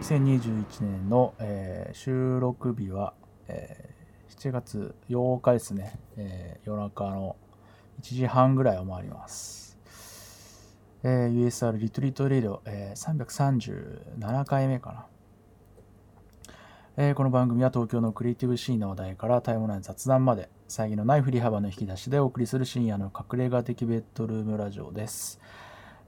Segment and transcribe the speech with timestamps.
[0.00, 3.14] 2021年の、えー収録日は、
[3.48, 3.90] えー
[4.40, 7.34] 7月8日ですね、えー夜中の
[8.00, 9.76] 1時半ぐらいを回ります、
[11.02, 15.06] えー USR リトリートレディオ、えー337回目かな、
[16.96, 25.40] えーこの番組は東京のクリエイティブシーンの話題からタイムライン雑談まで遮のない振り幅の引き出しでお送りする深夜の隠れ家的ベッドルームラジオです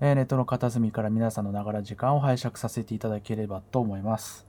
[0.00, 4.46] えーネットの片隅から皆さんのながら時間を拝借させていただければと思います。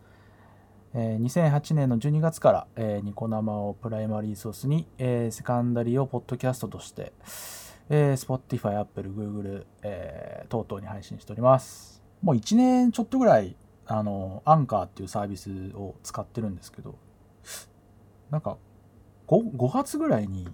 [0.95, 7.13] えー2008年の12月から、えーニコ生をプライマリーソースに、えーセカンダリーをポッドキャストとして、
[7.89, 12.01] えー Spotify、Apple、Google、えー等々に配信しております。
[12.23, 16.95] もう1年ちょっとぐらい、あの、アンカーっていうサービスを使ってるんですけど、
[18.29, 18.57] なんか
[19.27, 20.47] 5, 5月ぐらいに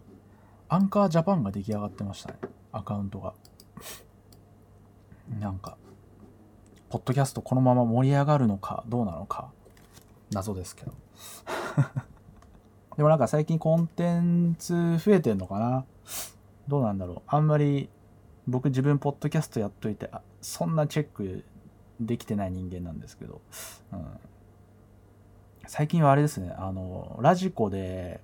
[0.68, 2.40] アンカージャパンが出来上がってましたね、
[2.72, 3.34] アカウントが。
[5.40, 5.78] なんか、
[6.90, 9.52] ポッドキャストこのまま盛り上がるのかどうなのか、
[10.32, 10.94] 謎ですけど。
[12.98, 15.86] でもなんか最近コンテンツ増えてんのかな？
[16.68, 17.90] どうなんだろうあんまり
[18.48, 21.44] 僕自分ポッドキャストやっといて、あそんなチェック
[22.00, 23.42] できてない人間なんですけど、
[23.92, 24.06] うん、
[25.68, 28.22] 最近はあれですね、あの、ラジコで、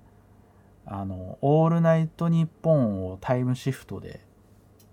[0.84, 4.20] あの、オールナイトニッポンをタイムシフトで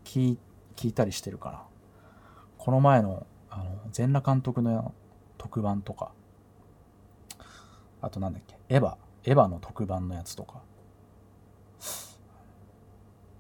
[0.04, 0.38] 聞い
[0.76, 1.62] 聞いたりしてるかな。
[2.58, 4.94] この前の、あの、全裸監督の
[5.38, 6.12] 特番とか、
[8.02, 10.62] あとなんだっけ、エヴァ、エヴァの特番のやつとか、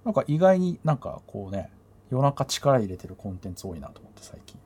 [0.05, 1.71] なんか意外になんかこうね、
[2.09, 4.59] 夜中力入れてるコンテンツ多いなと思って最近、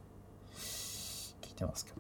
[1.58, 1.97] てますけど。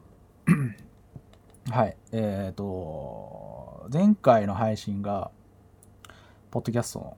[1.75, 5.31] はい、えっ、と、前回の配信が、
[6.49, 7.17] ポッドキャストの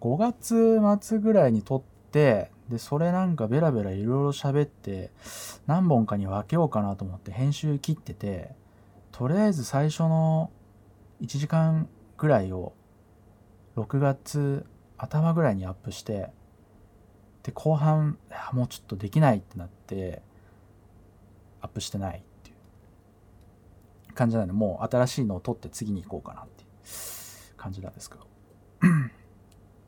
[0.00, 5.10] 5月末ぐらいに撮って、で、それなんかベラベラいろいろ喋って、
[5.66, 8.54] 何本かに分けようかなと思って編集切ってて、
[9.12, 10.50] とりあえず最初の
[11.22, 11.88] 1時間
[12.18, 12.72] ぐらいを
[13.76, 14.66] 6月
[14.96, 16.30] 頭ぐらいにアップして、
[17.46, 18.18] で、後半、
[18.52, 20.20] もうちょっとできないってなって、
[21.60, 22.52] アップしてないってい
[24.10, 28.26] う感じなんで、もう新しいのを撮って次に行こうかなっていう感じなんですけど。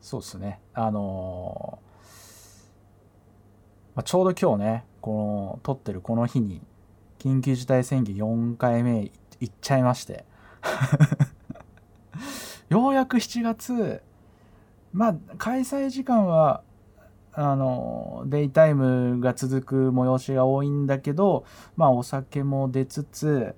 [0.00, 0.60] そうですね。
[0.72, 1.88] あのー
[3.96, 6.62] まあ、ちょうど今日ね、この、撮ってるこの日に、
[7.18, 10.24] 緊急事態宣言4回目い行っちゃいまして。
[12.70, 14.00] ようやく7月、
[14.92, 16.62] まあ、開催時間は、
[17.40, 21.44] あの、デイタイムが続く催しが多いんだけど、
[21.76, 23.54] まあ、お酒も出つつ、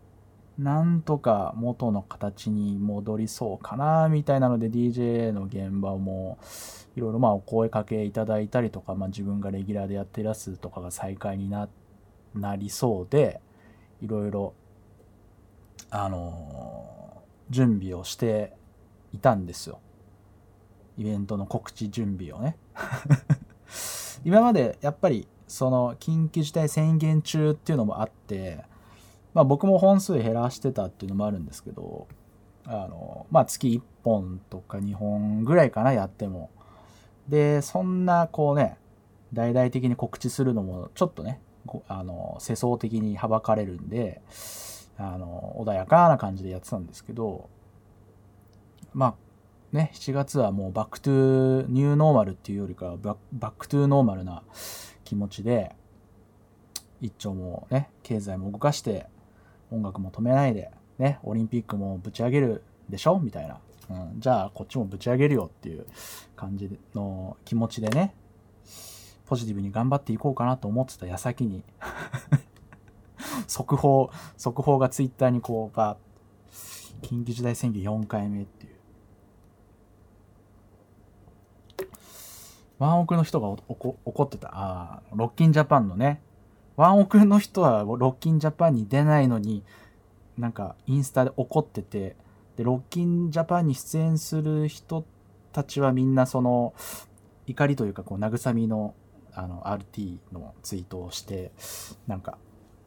[0.59, 6.39] なんとか元の形に戻りそうかな、みたいなので DJ の現場も
[6.95, 11.71] いろいろまあお声かけいただいたりとか、まあ自分がレギュラーでやってるやつとかが再開にな
[12.35, 13.41] なりそうで、
[14.03, 14.53] いろいろ、
[15.89, 18.53] あの準備をして
[19.15, 19.81] いたんですよ。
[20.99, 22.59] イベントの告知準備をね。
[24.25, 28.65] 今までやっぱりその緊急事態宣言中っていうのもあって、
[29.35, 32.07] まあ僕も本数減らしてたっていうのもあるんですけど、
[32.67, 36.51] あの、まあ月1本とか2本ぐらいかな、やっても。
[37.29, 38.77] で、そんなこうね、
[39.33, 41.41] 大々的に告知するのもちょっとね、
[41.89, 44.21] あの、世相的にはばかれるんで、
[44.99, 47.49] あの、穏やかな感じでやってたんですけど、
[48.93, 49.15] まあ、
[49.73, 54.43] ね、7月はもう back to new normal っていうよりかは back to normal な
[55.05, 55.77] 気持ちで、
[57.01, 59.07] 一丁もね、経済も動かして、
[59.71, 63.21] 音楽も止めないで、ね、オリンピックもぶち上げるでしょ？
[63.21, 63.59] みたいな。
[63.91, 65.87] うん、じゃあ、こっちもぶち上げるよっていう
[66.37, 68.15] 感じの気持ちでね、
[69.27, 71.63] ポジティブに頑張っていこうかなと思ってた矢先に、
[73.47, 75.97] 速報、速報がツイッターにこう、ば
[77.03, 78.70] 緊急事態宣言4回目っていう。
[82.81, 84.49] ワンオクの人が怒ってた。
[84.49, 86.23] ああ、ロッキンジャパンのね。
[86.77, 89.63] ワンオクの人はロッキンジャパンに出ないのに、
[90.39, 92.17] なんかインスタで怒ってて、
[92.57, 95.05] で、ロッキンジャパンに出演する人
[95.53, 96.73] たちはみんなその、
[97.47, 98.95] 怒りというか、こう、慰みの、
[99.35, 101.53] あの、RT のツイートをして、
[102.07, 102.39] なんか、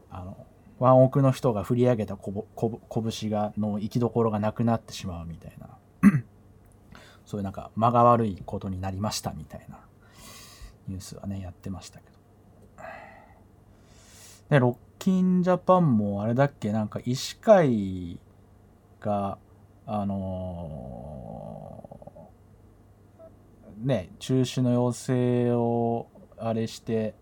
[0.09, 0.37] あの、
[0.79, 5.69] ワンオクの人が振り上げたここぶ拳が、の生きどころがなくなってしまうみたいな、
[7.27, 9.79] そういうなんか間が悪いことになりましたみたいな
[10.87, 12.17] ニュースはね、やってましたけど。
[14.49, 18.19] で、ロッキンジャパンもあれだっけなんか医師会
[19.01, 19.37] が
[19.85, 26.07] あのーね中止の要請を
[26.37, 27.15] あれして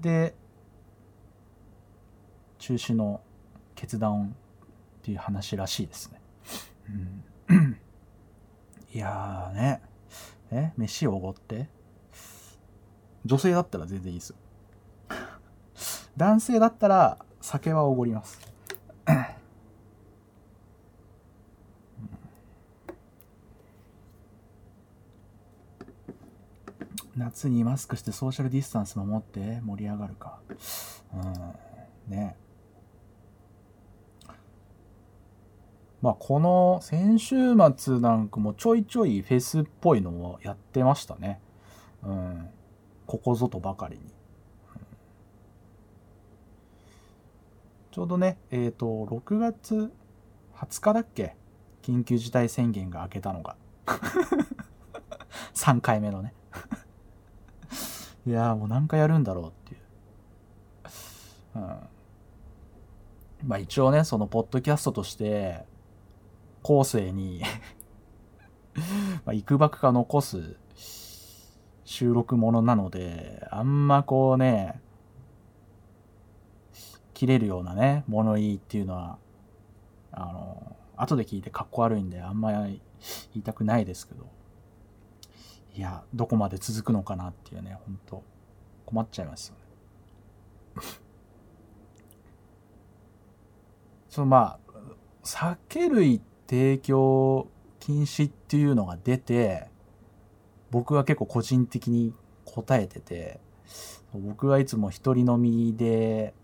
[0.00, 0.34] で
[2.58, 3.20] 中止の
[3.76, 4.34] 決断
[5.00, 6.20] っていう話らしいですね。
[7.48, 7.76] うん、
[8.92, 9.82] いやーね
[10.50, 10.72] え？
[10.76, 11.68] 飯をおごって？
[13.24, 14.36] 女性だったら全然いいですよ。
[16.16, 18.48] 男性だったら酒はおごります。
[27.18, 30.38] 夏にマスクしてソーシャルディスタンス守って盛り上がるか。
[31.12, 32.12] うん。
[32.12, 32.36] ね。
[36.00, 37.36] まあこの先週
[37.76, 41.40] 末なんかもちょいちょいフェスっぽいのをやってましたね。
[42.04, 42.48] うん。
[43.08, 44.02] ここぞとばかりに。
[47.90, 49.90] ちょうどね、えっ、と、6月
[50.54, 51.34] 20日だっけ？
[51.82, 53.56] 緊急事態宣言が明けたのが。
[55.54, 56.34] 3回目のね。
[58.26, 59.80] いやーもう何回やるんだろうっていう。
[61.54, 61.62] うん。
[63.48, 65.64] まあ一応ね、そのポッドキャストとして、
[66.62, 67.40] 後世に
[69.24, 70.56] まあ、いくばくか残す
[71.88, 74.78] 収録ものなので、あんまこうね、
[77.14, 79.16] 切れるようなね、物言いっていうのは、
[80.12, 82.82] あの、後で聞いてかっこ悪いんで、あんまり
[83.32, 84.26] 言いたくないですけど、
[85.76, 88.22] いや、どこまで続くのかなっていうね、ほんと、
[88.84, 89.62] 困っちゃいますよね。
[94.10, 94.78] そのまあ、
[95.24, 97.48] 酒類提供
[97.80, 99.70] 禁止っていうのが出て、
[100.70, 103.40] 僕は結構個人的に答えてて、
[104.14, 106.34] 僕はいつも一人飲みで、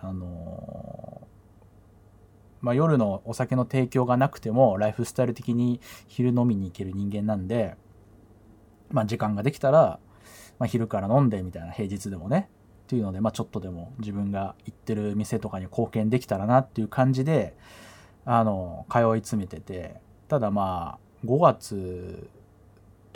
[0.00, 1.22] あの
[2.60, 7.76] まあ、夜のお酒の提供がなくてもライフスタイル的に昼飲みに行ける人間なんで、
[8.90, 10.00] まあ、時間ができたら、
[10.58, 12.48] まあ、昼から飲んでみたいな平日でもね
[12.84, 17.56] っていうので、まあ、ちょっとでも自分が行ってる店とかに貢献できたらなっていう感じで
[18.24, 22.28] あの通い詰めててただまあ5月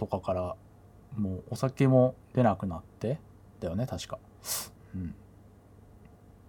[0.03, 0.57] とかから
[1.17, 3.19] もうお酒も出なくなって
[3.61, 4.19] だよね確か。
[4.95, 5.15] うん。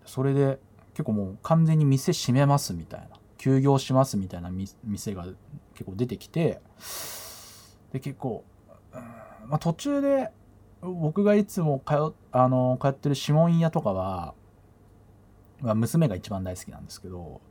[0.06, 0.60] それで
[0.94, 3.08] 結構もう完全に店閉めますみたいな。
[3.38, 4.50] 休業しますみたいな
[4.86, 5.26] 店が
[5.74, 6.62] 結構出てきて
[7.92, 8.46] で結構、
[9.48, 10.32] まあ、途中で
[10.80, 14.34] 僕がいつも通あの通ってる指紋屋とかは、
[15.60, 17.42] まあ、娘が一番大好きなんですけど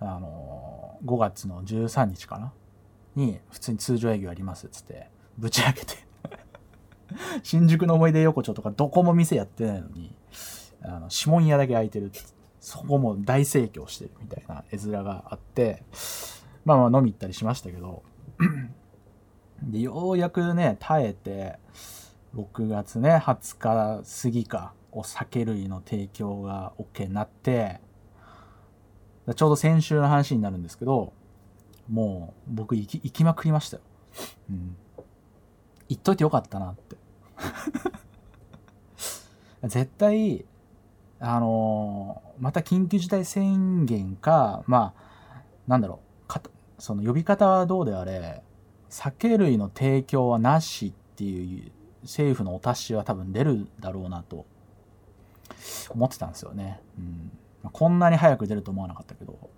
[0.00, 2.52] あの5月の13日かな
[3.14, 5.19] に普通に通常営業やりますっつって。
[5.38, 6.10] ぶち上げて。
[7.42, 10.14] 新宿の思い出横丁とかどこも店やってないのに
[10.82, 12.10] あの指紋屋だけ開いてる
[12.60, 15.82] そこも大盛況してるみたいな絵面があって
[16.64, 18.02] まあまあ飲み行ったりしましたけど
[19.62, 21.58] でようやくね耐えて
[22.34, 27.80] 6月ね20日過ぎかお酒類の提供が OK になって
[29.34, 31.12] ちょうど先週の話になるんですけど
[31.88, 33.82] もう僕行き行きまくりましたよ、
[34.50, 34.76] うん、
[35.90, 36.96] 行っといてよかったなって
[39.68, 40.46] 絶対
[41.18, 46.40] あのーまた緊急事態宣言か、まあ、なんだろう、か
[46.78, 48.42] その呼び方はどうであれ、
[48.88, 51.70] 酒類の提供はなしっていう
[52.02, 54.46] 政府のお達しは多分出るだろうなと
[55.90, 56.80] 思ってたんですよね。
[56.98, 57.02] う
[57.68, 59.50] ん、こんなに早く出ると思わなかったけど。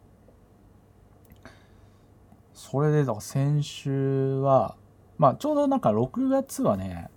[2.52, 4.76] それで、だから先週は、
[5.22, 7.08] まあちょうどなんか6月はね、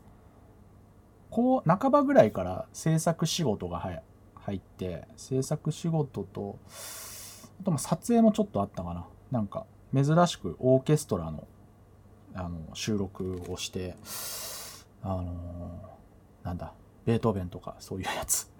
[1.32, 3.80] こう、半ばぐらいから制作仕事が
[4.36, 6.60] 入って制作仕事と
[7.60, 9.08] あとま撮影もちょっとあったかな。
[9.32, 11.48] なんか珍しくオーケストラの
[12.36, 13.96] あの収録をして
[15.02, 16.74] あのーなんだ
[17.06, 18.52] ベートーベンとかそういうやつ。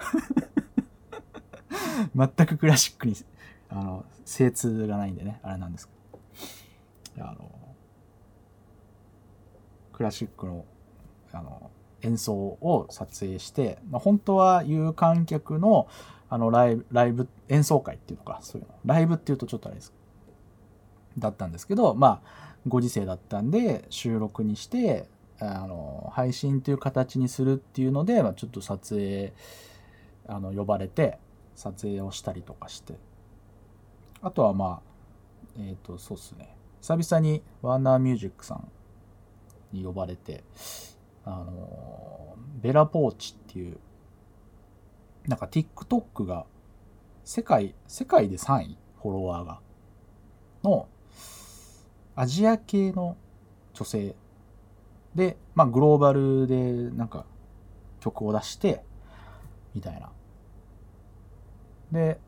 [2.16, 3.14] 全くクラシックに
[3.70, 5.94] あの精通がないんでねあれなんですけ
[7.20, 7.24] ど。
[7.28, 7.65] あの
[9.96, 10.66] クラシックの
[11.32, 11.72] あの
[12.02, 15.88] 演奏を撮影して、まあ、本当は有観客の
[16.30, 18.74] あのライブライブ演奏会っていうのかそういうの。
[18.86, 19.94] ライブっていうとちょっとあれです。
[21.18, 25.08] だったんですけどまあご時世だったんで収録にして
[25.40, 29.34] あの配信という形にするっていうので、まあ、ちょっと撮影
[30.28, 31.18] あの呼ばれて
[31.56, 32.96] 撮影をしたりとかして。
[34.22, 36.56] あとはまあえっ、とそうっすね。
[36.82, 38.68] 久々にワーナーミュージックさん
[39.76, 40.44] に呼ばれて
[41.24, 43.78] あのベラポーチっていう
[45.28, 46.46] なんか TikTok が
[47.24, 49.60] 世界、世界で3位、フォロワーが。
[50.64, 50.88] の、
[52.16, 53.18] アジア系の
[53.74, 54.16] 女性
[55.16, 56.56] で、まあ、グローバルで、
[56.92, 57.26] なんか、
[58.00, 58.84] 曲を出して、
[59.74, 60.12] みたいな。
[61.92, 62.20] で、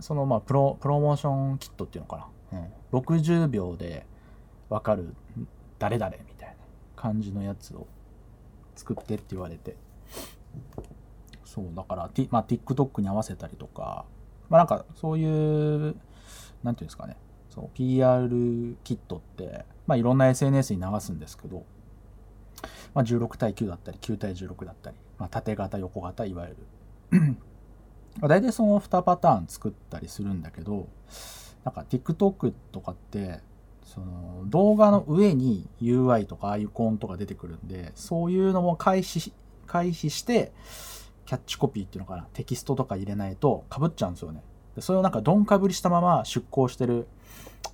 [0.00, 2.58] その、まあ、プロ、プロモーションキットっていうのかな。
[2.92, 2.98] うん。
[2.98, 4.06] 60秒で
[4.70, 5.14] わかる、
[5.80, 6.54] 誰々みたいな
[6.94, 7.88] 感じのやつを
[8.76, 9.76] 作ってって言われて。
[11.44, 14.04] そう、だから、T まあ、TikTok に合わせたりとか、
[14.48, 15.96] まあ、なんか、そういう、
[16.62, 17.16] なんていうんですかね。
[17.48, 18.28] そう、PR
[18.84, 21.64] キットって、まあ、いろんな SNS に流すんですけど、
[22.94, 26.56] まあ、16対9だったり、9対16だったり、まあ、縦型、横型、いわゆ
[27.10, 27.36] る。
[28.20, 30.88] 大体その2パターン作ったりするんだけど、
[31.64, 33.40] なんか TikTok とかって、
[33.92, 39.32] その動画の上に UI とかアイコンとか出てくるんで、そういうのも回避し、
[39.66, 40.52] 回避して、
[41.26, 44.42] キャッチコピーっていうのかな、テキストとか入れないと被っちゃうんですよね。
[44.76, 47.08] でそれをなんかどんかぶりしたまま出稿してる、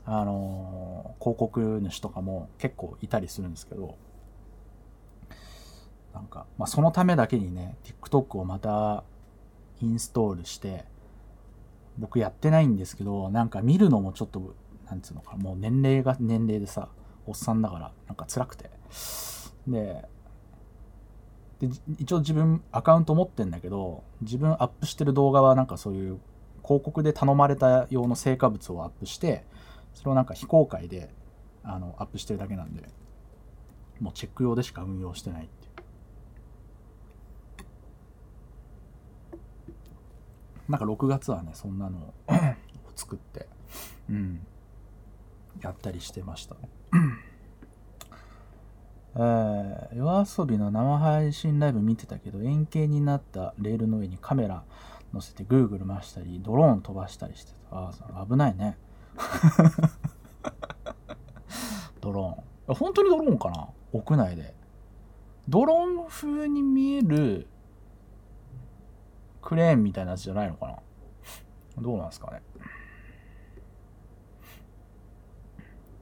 [0.06, 3.96] あのー広告主とかも結構いたりするんですけど、
[6.14, 9.04] なんか、まあ、そのためだけにね、TikTok をまた
[9.82, 10.84] インストールして、
[11.98, 14.54] 僕やってないんですけど、なんか見るのもちょっと、
[14.86, 16.88] なんつうのか、もう年齢が年齢でさ、
[17.26, 18.70] おっさんだから、なんか辛くて。
[19.66, 20.08] で、
[21.60, 26.20] で一応自分アカウント持ってんだけど、自分アップしてる動画はなんかそういう
[26.62, 29.44] 広告で頼まれた用の成果物をアップして、
[29.94, 31.10] それをなんか非公開で
[31.62, 32.88] あのアップしてるだけなんで、
[34.00, 35.76] もうチェック用でしか運用してないっていう。
[40.68, 42.14] なんか6月はね、そんなのを
[42.96, 43.48] 作って、
[44.10, 44.46] うん、
[45.60, 46.56] やったりしてました。
[49.18, 54.62] えー、夜遊びの生配信ライブ見てたけど、円形になったレールの上にカメラ
[55.14, 57.76] 乗せてぐるぐる回したり、ドローン飛ばしたりしてた。
[57.76, 58.76] ああ、危ないね。
[62.02, 62.74] ドローン。
[62.74, 63.68] 本当にドローンかな？
[63.92, 64.54] 屋内で。
[65.48, 67.46] ドローン風に見える
[69.40, 71.82] クレーンみたいなやつじゃないのかな？
[71.82, 72.42] どうなんですかね？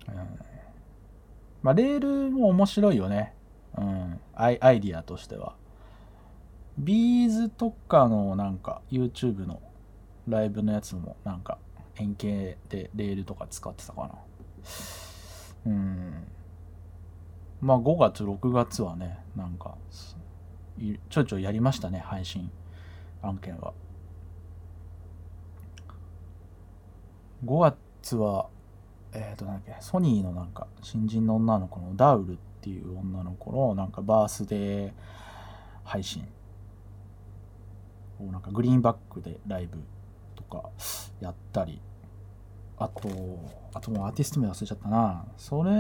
[0.08, 0.14] うん
[1.62, 3.34] まあ、レールも面白いよね。
[3.78, 4.20] うん。
[4.34, 5.56] アイアイディアとしては。
[6.76, 9.62] ビーズとかのなんか YouTube の
[10.28, 11.58] ライブのやつもなんか
[11.96, 14.10] 円形でレールとか使ってたかな。
[15.66, 16.26] うん。
[17.62, 19.76] まあ5月、6月はね、なんか
[21.08, 22.50] ちょいちょいやりましたね、配信
[23.22, 23.72] 案件は。
[27.46, 28.48] 5月は、
[29.14, 34.92] えっ、と、なんだっけ、ソニーのなんか、新人の女の子のダウルっていう女の子の、なんか、バースデー
[35.84, 36.26] 配信
[38.20, 39.78] を、なんか、グリーンバックでライブ
[40.34, 40.68] とか
[41.20, 41.80] やったり、
[42.76, 43.08] あと、
[43.72, 45.26] あともうアーティスト名忘れちゃったな。
[45.36, 45.70] それ、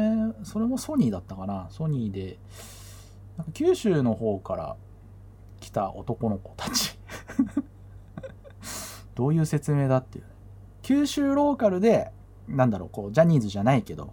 [0.44, 1.66] それもソニーだったかな。
[1.70, 2.38] ソニーで、
[3.36, 4.76] なんか九州の方から
[5.58, 6.96] 来た男の子たち。
[9.16, 10.24] どういう説明だっていう。
[10.82, 12.12] 九州ローカルで、
[12.48, 14.12] なんだろう、こう、ジャニーズじゃないけど、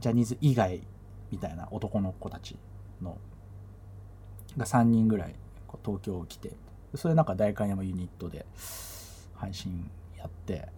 [0.00, 0.82] ジャニーズ以外
[1.30, 2.56] みたいな男の子たち
[3.02, 3.18] の、
[4.56, 5.34] が3人ぐらい、
[5.66, 6.52] こう東京来て、
[6.94, 8.46] それなんか代官山ユニットで
[9.34, 10.68] 配信やって、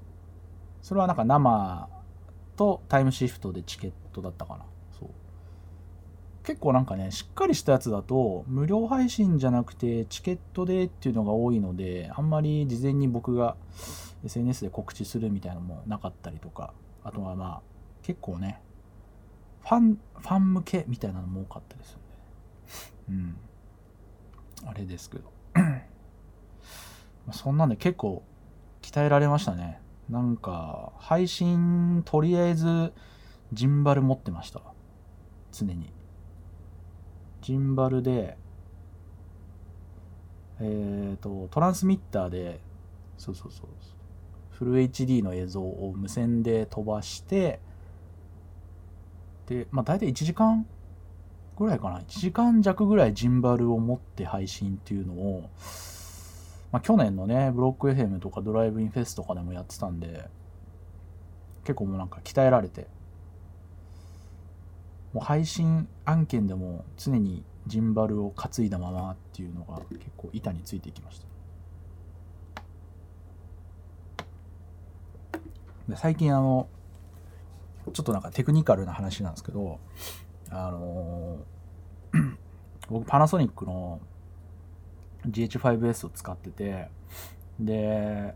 [0.82, 1.88] それはなんか生
[2.56, 4.64] とタイムシフトでチケットだったかな。
[4.98, 5.08] そう。
[6.44, 13.56] 結構なんかね、しっかりしたやつだと、無料配信じゃなくてチケットでっていうのが多いので、あんまり事前に僕が
[14.24, 16.74] SNS で告知するみたいなのもなかったりとか、
[17.04, 17.62] あとはまあ、
[18.02, 18.60] 結構ね、
[19.62, 21.98] ファン、ファン向けみたいなのも多かったりす
[23.08, 23.32] るんで、
[24.64, 24.68] うん。
[24.68, 25.32] あれですけど。
[27.32, 28.24] そんなんで結構
[28.80, 29.80] 鍛えられましたね。
[30.08, 32.92] なんか、配信、とりあえず、
[33.52, 34.60] ジンバル持ってました。
[35.52, 35.92] 常に。
[37.40, 38.36] ジンバルで、
[40.60, 42.60] えっ、と、トランスミッターで、
[43.16, 43.68] そうそうそう、
[44.62, 47.60] フル HD の映像を無線で飛ばして、
[49.46, 50.66] で、まあ大体1時間
[51.58, 51.98] ぐらいかな。
[51.98, 55.50] 1時間弱ぐらいジンバルを持って配信っていうのを、
[56.70, 60.28] まあ去年のね、ブロック FM とかドライブインフェスとかでもやってたんで、
[61.64, 62.86] 結構もうなんか鍛えられて、
[65.12, 71.31] もう配信案件でも常にジンバルを担いだままっていうのが結構板についていきました。
[75.92, 76.68] で最近あの、
[77.92, 79.78] ちょっとなんかテクニカルな話なんですけど、
[80.50, 81.38] あの
[82.88, 84.00] 僕パナソニックの
[85.28, 86.88] GH5S を使ってて、
[87.60, 88.34] で、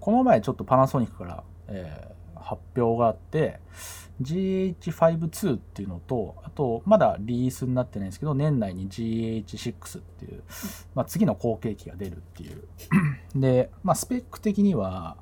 [0.00, 3.60] この前ちょっとパナソニックから、えー発表があって、
[4.20, 10.42] GH52 っていうのと、あと、まだリリースになってないんですけど、年内に GH6 っていう、
[10.94, 12.64] まあ、次の後継機が出るっていう。
[13.34, 15.16] で、まあ、スペック的には、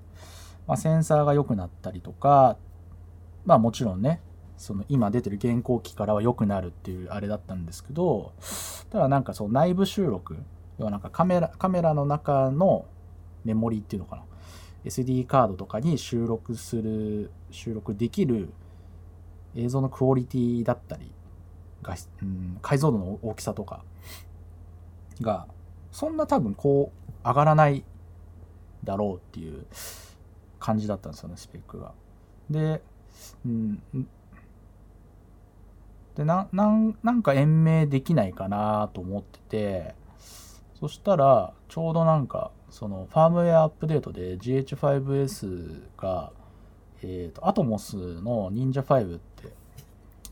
[0.66, 2.56] まあ、センサーが良くなったりとか、
[3.48, 4.20] まあもちろんね、
[4.58, 8.34] その今出てる現行機からは良くなるっていうあれだったんですけど、
[8.90, 10.36] ただなんかそう内部収録、
[10.78, 12.84] 要はなんかカメラ、カメラの中の
[13.46, 14.22] メモリーっていうのかな
[14.84, 18.50] ？SD カードとかに収録する、収録できる
[19.56, 21.10] 映像のクオリティだったり、
[21.82, 23.84] 画質うん、解像度の大きさとか
[25.20, 25.46] が、
[25.92, 27.84] そんな多分こう上がらない
[28.84, 29.66] だろうっていう
[30.58, 31.92] 感じだったんですよね、スペックが。
[32.50, 32.82] で、
[33.44, 33.82] うん、
[36.18, 39.94] でななんなんか延命できないかなと思ってて
[40.74, 46.32] そしたらちょうどなんかそのファームウェアアップデートで GH5S が、
[47.02, 49.20] えー、と Atomos の Ninja5 っ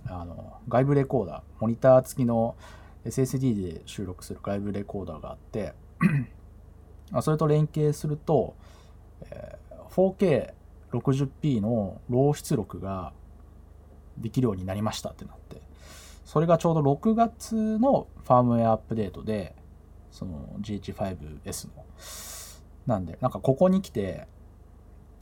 [0.08, 2.56] あの外部レコーダーモニター付きの
[3.04, 5.74] SSD で収録する外部レコーダーがあって
[7.20, 8.56] それと連携すると、
[9.30, 9.58] え
[9.92, 13.12] 4K60p のロー出力が
[14.18, 15.62] できるようになりましたってなって
[16.24, 19.54] それがちょうど6月のファームウェアアップデートで
[20.10, 21.84] その GH5S の。
[22.86, 24.28] なんでなんかここに来て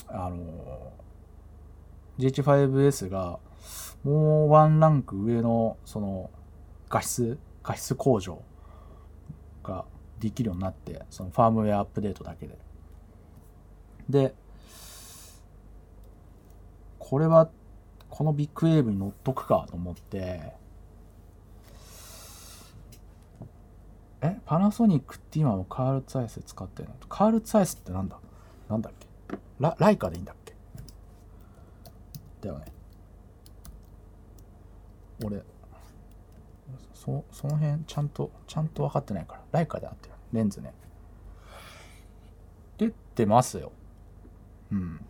[0.08, 0.92] あの
[2.18, 3.38] GH5S が
[4.04, 6.30] もうワンランク上のその
[6.88, 8.42] 画質画質向上
[9.62, 9.86] が
[10.20, 12.58] できるようになってそのファームウェアアップデートだけで。
[14.08, 14.34] で
[16.98, 17.48] これは
[18.10, 20.52] このビッグウェーブに乗っとくかと思って
[24.20, 26.94] えパナソニックって今もカールツアイス使ってるの？
[27.08, 28.18] カールツアイスってなんだ？
[28.68, 29.36] なんだっけ？
[29.58, 30.54] ラライカでいいんだっけ？
[32.42, 32.66] だよね。
[35.22, 35.42] 俺
[36.94, 39.40] そその辺ちゃんとちゃんと分かってないから。
[39.52, 40.14] ライカであってる。
[40.32, 40.72] レンズね。
[42.78, 43.72] 出てますよ。
[44.72, 45.04] うん。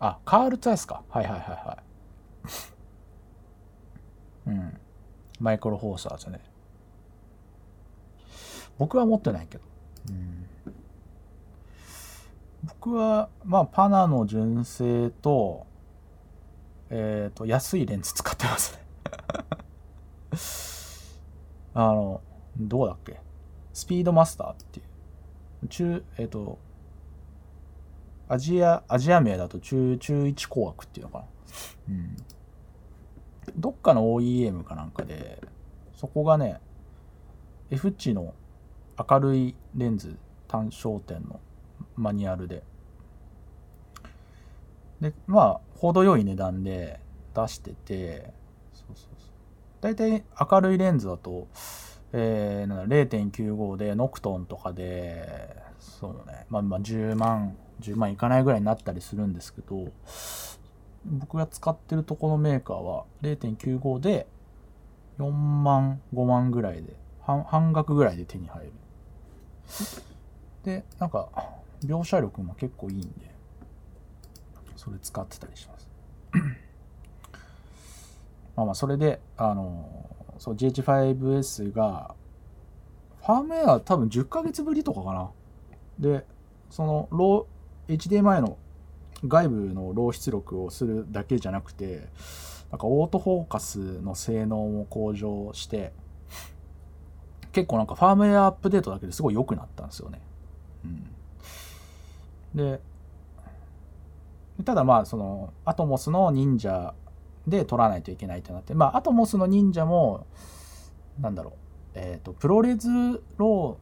[0.00, 1.02] あカールツアイスか。
[1.08, 1.78] はいはいはいは
[4.46, 4.50] い。
[4.50, 4.80] うん。
[5.38, 6.40] マイクロフォーサーズね。
[8.78, 9.64] 僕は持ってないけど、
[10.08, 10.46] うん、
[12.64, 15.66] 僕はまあパナの純正と
[16.90, 18.81] えっ、と安いレンズ使ってますね。
[21.74, 22.20] あの
[22.58, 23.20] どうだっけ？
[23.72, 24.82] スピードマスターってい
[25.64, 25.68] う。
[25.68, 26.58] 中えっ、と
[28.28, 31.24] アジアアジア名だと中中1工学っていうのかな。
[31.88, 32.16] うん。
[33.56, 35.40] どっかの OEM かなんかで
[35.94, 36.60] そこがね
[37.70, 38.34] F 値の
[39.10, 40.16] 明るいレンズ
[40.48, 41.40] 単焦点の
[41.96, 42.62] マニュアルで。
[45.00, 47.00] でまあ程よい値段で
[47.34, 48.32] 出してて
[49.82, 51.48] 大体明るいレンズだと、
[52.12, 59.88] えー、0.95でノクトンとかでそうねまあまあ10万10万いかないぐらいになったりするんですけど
[61.04, 64.28] 僕が使ってるとこのメーカーは0.95で
[65.18, 68.72] 4万5万ぐらいで半額ぐらいで手に入る。
[70.62, 71.28] でなんか
[71.84, 73.34] 描写力も結構いいんで
[74.76, 75.88] それ使ってたりします。
[78.56, 82.14] まあまあそれであのそう GH5S が
[83.20, 85.30] ファームウェア多分10ヶ月ぶりとかかな
[85.98, 86.24] で
[86.70, 88.58] そのロー HDMI の
[89.26, 92.08] 外部のロー出力をするだけじゃなくて
[92.70, 95.92] なんかオートフォーカスの性能も向上して
[97.52, 100.20] 結構なんかファームウェアアップデートだけですごい良くなったんですよね。
[100.84, 101.10] うん、
[102.54, 102.80] で
[104.64, 106.94] ただまあそのアトモスの忍者
[107.46, 108.74] で撮らないといけないってなって。
[108.74, 110.26] まあアトモスの忍者も
[111.20, 111.52] なんだろう。
[111.94, 112.88] えっ、とプロレズ
[113.36, 113.78] ロ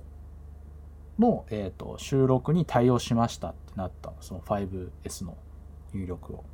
[1.19, 4.17] ーの、えー、と収録に対応しましたってなったの。
[4.21, 5.37] その 5S の
[5.93, 6.45] 入力を。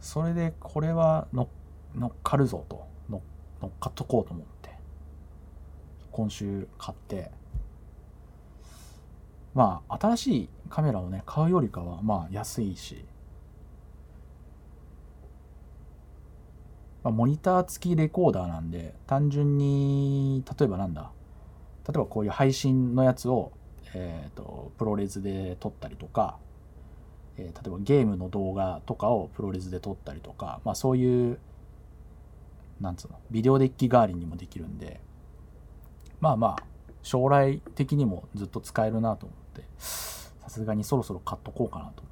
[0.00, 1.48] それでこれは乗
[1.94, 2.86] 乗っかるぞと。
[3.10, 4.70] 乗っかっとこうと思って。
[6.10, 7.30] 今週買って。
[9.54, 13.04] まあ新しいカメラをね買うよりかはまあ安いし、
[17.02, 21.10] まあ、モニター付きレコーダーなんで単純に例えばなんだ
[21.86, 23.52] 例えばこういう配信のやつを、
[23.94, 26.38] えー、とプロレスで撮ったりとか、
[27.36, 31.38] えー例えばゲームの動画とかをプロレスで撮ったりとか、まあ、そういう
[32.80, 35.00] なんつうのビデオデッキ代わりにもできるんで
[36.20, 36.64] まあまあ
[37.02, 42.10] 将来的にもずっと使えるなと思ってさすがにそろそろ買っとこうかなと思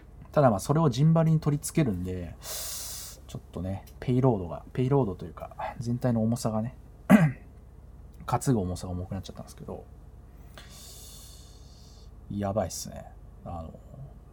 [0.32, 6.74] ただまあそれをジンバルに取り付けるんでちょっとねペイロードがペイロードというか全体の重さがね
[8.26, 9.84] 担ぐ重さが重くなっちゃったんですけど
[12.30, 13.04] やばいっすね。
[13.44, 13.74] あの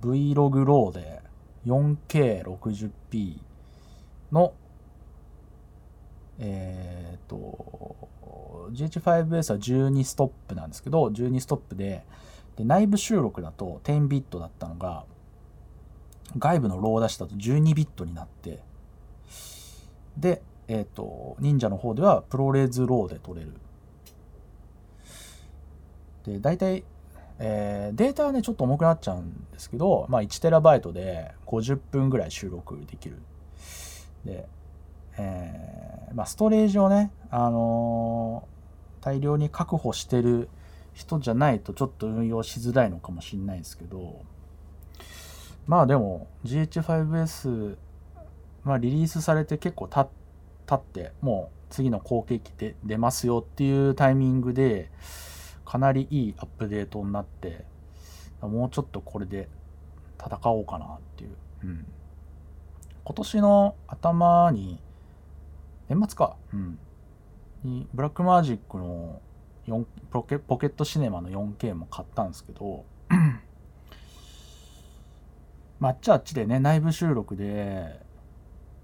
[0.01, 1.21] Vlog ローで
[1.65, 3.37] 4K60p
[4.31, 4.53] の
[6.37, 8.09] えっ、と
[8.71, 12.05] GH5S は12ストップなんですけど12ストップで
[12.55, 15.05] で内部収録だと10ビットだったのが
[16.37, 18.59] 外部のロー出しだと12ビットになって
[20.17, 23.53] で、えっ、と忍者の方ではプロレーズローで撮れる。
[26.25, 26.83] で大体
[27.41, 33.21] えー、データはねちょっと重くなっちゃうんですけど、まあ、1TB で50分ぐらい収録できる。
[34.25, 34.45] で、
[35.17, 40.49] えー、まあ、ストレージをね、あのー、大量に確保してる
[40.93, 44.21] 人じゃないとちょっと運用しづらいのかもしれないですけど
[45.69, 47.77] まあでも GH5S、
[48.63, 50.09] まあ、リリースされて結構経
[50.73, 54.89] ってもう次の後継機で出ますよっていうタイミングで
[55.65, 57.65] かなりいいアップデートになって
[58.41, 59.47] もうちょっとこれで
[60.19, 61.29] 戦おうかなっていう、
[61.63, 61.85] うん、
[63.03, 64.81] 今年の頭に
[65.87, 66.35] 年末か。
[66.51, 66.79] うん。
[67.63, 69.21] にブラックマジックの
[69.67, 72.85] 4ポケポケットシネマの 4K も買ったんですけど
[75.79, 77.99] まあ、あっちあっちでね内部収録で、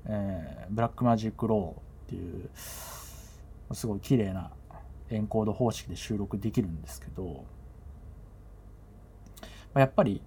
[0.06, 2.50] えー、ブラックマジック RAW っていう
[3.74, 4.52] すごい綺麗な
[5.10, 7.46] エンコード方式で収録できるんですけど、
[9.42, 10.22] まあ、やっぱり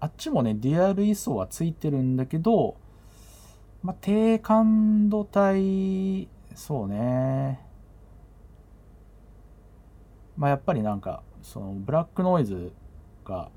[0.00, 2.76] あっちもね DR 位相はついてるんだけど、
[3.82, 7.60] まあ、低感度帯そうね。
[10.36, 12.72] まあやっぱりなんかそのブラックノイズ
[13.24, 13.50] が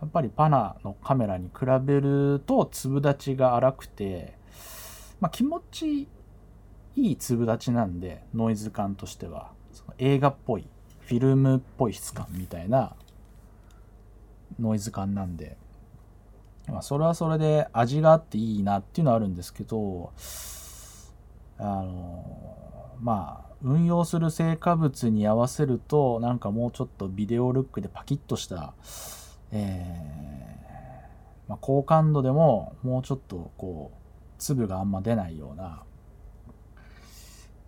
[0.00, 4.34] やっぱりパナのカメラに比べると粒立ちが荒くて、
[5.20, 6.08] まあ、気持ち
[6.96, 9.52] いい粒立ちなんでノイズ感としては。
[9.72, 10.66] その映画っぽい
[11.00, 12.94] フィルムっぽい質感みたいな
[14.58, 15.56] ノイズ感なんで、
[16.68, 20.12] まあ、それはそれで味があっていいなっていうのはあるんですけど
[21.58, 28.72] あのまあ運用する成果物に合わせるとなんかもうちょっとビデオルックでパキッとした、
[29.52, 33.98] えーまあ、高感度でももうちょっとこう
[34.38, 35.82] 粒があんま出ないような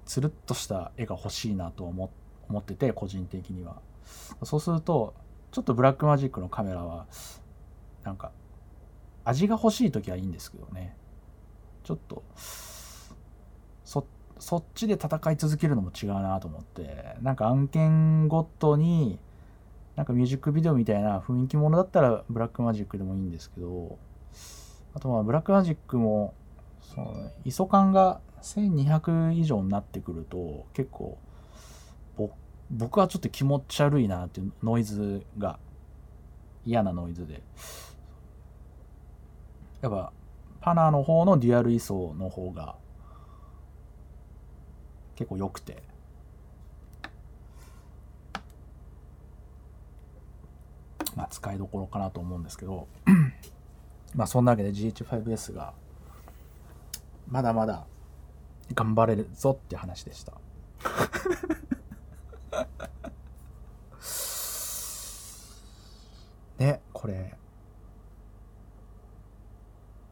[0.07, 2.13] つるっとした絵が欲しいなと思
[2.49, 3.81] 思ってて個人的には。
[4.45, 5.15] そうすると
[5.51, 7.07] ちょっとブラックマジックのカメラは
[8.05, 8.31] なんか
[9.25, 10.97] 味が欲しい時はいいんですけどね。
[11.83, 12.23] ちょっと
[13.85, 14.07] そ
[14.39, 19.19] そっちで戦い続けるのも違うなと思ってなんか案件ごとに
[19.97, 23.99] なんかミュージックビデオみたいな雰囲気ものだったらブラックマジックでもいいんですけど
[24.95, 26.35] あとはブラックマジックも
[26.81, 31.19] その ISO 感が1200以上になってくると結構
[32.71, 35.59] 僕はちょっと気持ち悪いなっていうノイズが
[36.65, 37.43] 嫌なノイズで。
[39.83, 40.13] やっぱ
[40.61, 42.77] パナーの方のデュアル位相の方が
[45.17, 45.83] 結構良くて。
[51.17, 52.89] まあ使いどころかなと思うんですけど
[54.15, 55.75] まあそんなわけで GH5S が
[57.29, 57.87] まだまだ
[58.75, 60.33] 頑張れるぞって話でした。
[66.59, 67.37] で これ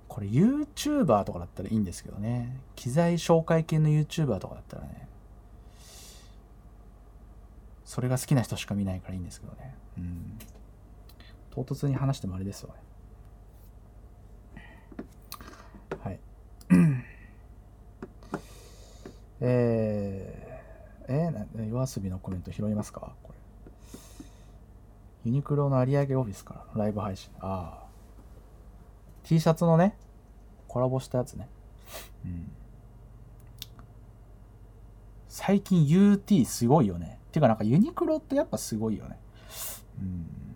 [0.09, 2.61] これ YouTuber とかだったらいいんですけどね。
[2.75, 5.09] 機材紹介系の YouTuber とかだったらね。
[7.85, 9.75] それが好きな人しか見ないからいいんですけどね。
[9.99, 10.39] うん。
[11.51, 12.81] 唐突に話してもあれですわね
[16.03, 16.21] はい
[19.43, 23.13] えー、えー、夜遊びのコメント拾いますか？
[23.23, 23.39] これ。
[25.25, 27.31] ユニクロの有明オフィスからライブ配信。
[27.41, 27.87] ああ。
[29.25, 29.97] T シャツのね、
[30.69, 31.49] コラボしたやつね。
[32.25, 32.53] うん。
[35.29, 37.19] 最近 UT すごいよね。
[37.33, 39.19] ていうかなんかユニクロってやっぱすごいよね。
[40.01, 40.50] うん。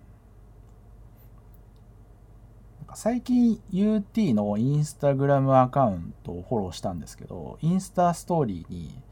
[2.96, 9.02] 最近 UT のインスタグラムアカウントをフォローしたんですけど、インスタストーリーに、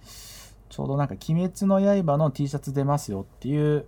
[0.68, 3.86] ちょうどなんか鬼滅の刃の T シャツ出ますよっていう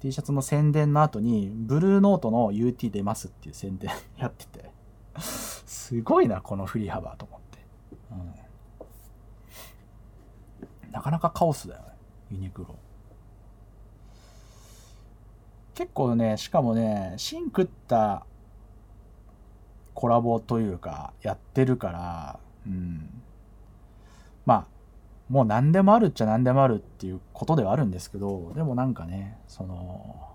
[0.00, 4.70] T シャツの宣伝の後に、ブルーノートの UT 出ますっていう宣伝やってて、
[5.18, 7.46] すごいな、この振り幅と思って。
[10.90, 11.88] なかなかカオスだよね。
[12.30, 12.74] ユニクロ。
[15.74, 18.24] 結構ねしかもね芯食った
[19.96, 23.22] コラボというかやってるからうん。
[24.44, 24.66] まあ
[25.28, 30.34] もう何でもあるっちゃ何でもあるっていうことではあるんですけどでもなんかねその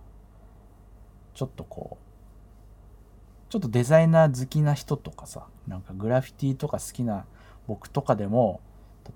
[1.33, 7.25] ちょっとこうちょっとデザイナー好きな人とかさなんかグラフィティとか好きな
[7.67, 8.59] 僕とかでも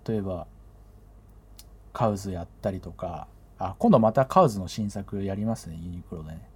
[0.08, 0.47] 例えば
[1.91, 3.27] カウズやったりとか
[3.58, 6.49] あ今度またカウズの新作やりますねユニクロでね、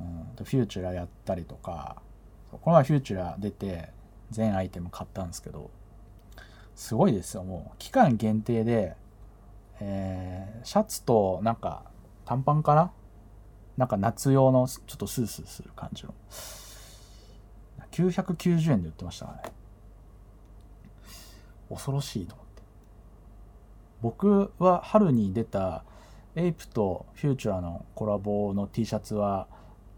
[0.00, 0.02] う
[0.42, 1.96] ん、フューチュラやったりとか
[2.60, 3.88] この前フューチュラ出て
[4.30, 5.70] 全アイテム買ったんですけど
[6.74, 7.76] すごいですよもう。
[7.78, 8.96] 期間限定で、
[9.80, 11.84] えーシャツとなんか
[12.24, 12.92] 短パンかな？
[13.76, 16.14] なんか夏用のちょっとスースーする感じの。
[17.90, 19.54] 990円で売ってましたからね。
[21.68, 22.62] 恐ろしいと思って。
[24.00, 25.84] 僕は春に出た
[26.36, 29.48] エイプとフューチュラのコラボの T シャツは、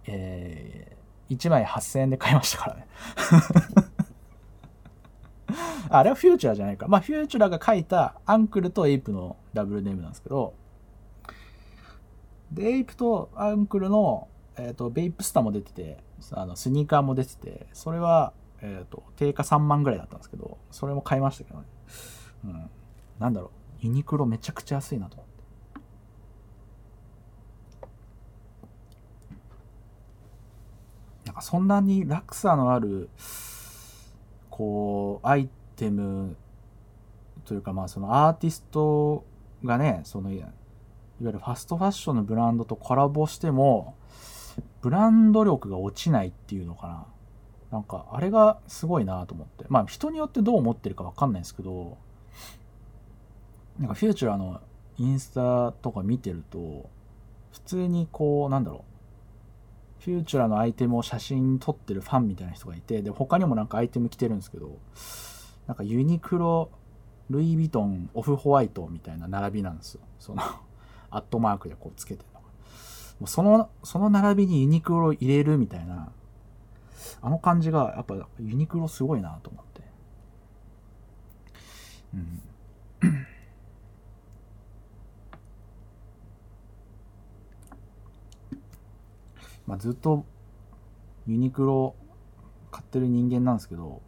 [0.06, 2.86] えー1枚8000円で買いましたからね
[5.90, 6.88] あれはフューチュラじゃないか。
[6.88, 10.54] まあ、フューチュラが書いたアンクルとエイプのダブルネームなんですけど、
[12.50, 15.98] で、エイプとアンクルの、えっ、と、ベイプスターも出てて、
[16.32, 21.66] あの、スニーカーも出てて、それは、えっ、と、定価3万ぐらいだったんですけど、それも買いましたけどね。
[22.44, 22.70] うん。
[23.18, 23.48] なんだろ
[23.82, 23.86] う。
[23.86, 25.33] ユニクロめちゃくちゃ安いなと思って。
[31.34, 33.10] かそんなに落差のある、
[34.50, 36.36] こう、アイテム
[37.44, 39.24] というか、まあそのアーティスト
[39.64, 40.48] がね、その、いわ
[41.20, 43.94] ゆるファストファッションのブランドとコラボしても、
[44.80, 47.06] ブランド力が落ちないっていうのかな。
[47.70, 49.64] なんか、あれがすごいなと思って。
[49.68, 51.98] まあ人によってどう思ってるかわかんないですけど、
[53.78, 54.60] なんかフューチュラーの
[54.98, 56.88] インスタとか見てると、
[57.52, 58.93] 普通にこう、なんだろう。
[60.04, 64.78] フューチュラのアイテムを写真撮ってるファンみたいな人がいて、で、他にもなんかアイテム着てるんですけど、
[65.66, 66.70] なんかユニクロ、
[67.30, 70.02] ルイ・ヴィトン、オフホワイトみたいな並びなんですよ。
[70.18, 70.42] その、
[71.08, 72.46] アットマークでこうつけてるのが。
[73.20, 76.12] もうその、その並びにユニクロ入れるみたいな、
[77.22, 79.82] あの感じが、やっぱユニクロすごいなと思って。
[82.12, 82.42] うん。
[89.66, 90.24] まあ、ずっと
[91.26, 91.94] ユニクロ
[92.70, 94.02] 買ってる人間なんですけど、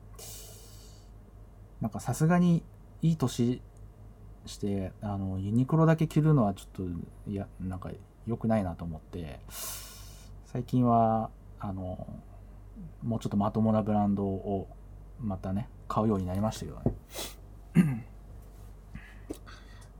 [1.80, 2.62] なんかさすがに
[3.02, 3.62] いい年
[4.44, 7.90] して、あの、ユニクロだけ着るのはちょっと、いや、なんか
[8.26, 9.40] 良くないなと思って、
[10.46, 12.06] 最近は、あの、
[13.02, 14.68] もうちょっとまともなブランドを
[15.20, 18.06] またね、買うようになりましたけどね。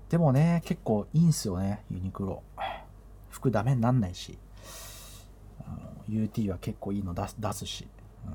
[0.08, 2.42] でもね、結構いいんすよね、ユニクロ。
[3.28, 4.38] 服ダメになんないし。
[6.08, 7.86] UT は結構いいの出す出すし、
[8.26, 8.32] うん、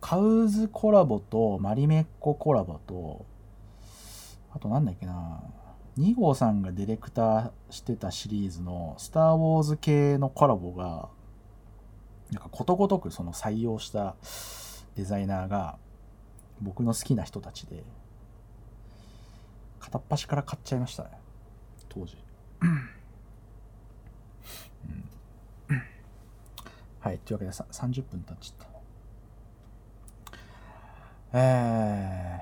[0.00, 3.24] カウズコラボとマリメッココラボと
[4.52, 5.40] あとなんだっけな。
[5.98, 11.08] 2号さんがディレクターしてたシリーズのスター・ウォーズ系のコラボが
[12.30, 14.16] なんかことごとくその採用した
[14.96, 15.76] デザイナーが
[16.62, 17.84] 僕の好きな人たちで
[19.78, 21.10] 片っ端から買っちゃいましたね。
[21.88, 22.16] 当時
[27.00, 27.19] はい。
[27.30, 28.70] というわけでさ30分経っちゃった。
[31.32, 32.40] え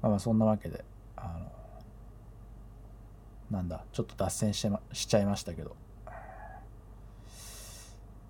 [0.00, 0.84] まあまあそんなわけで、
[1.16, 1.50] あの、
[3.50, 5.74] なんだ、ちょっと脱線して、ま、しちゃいましたけど。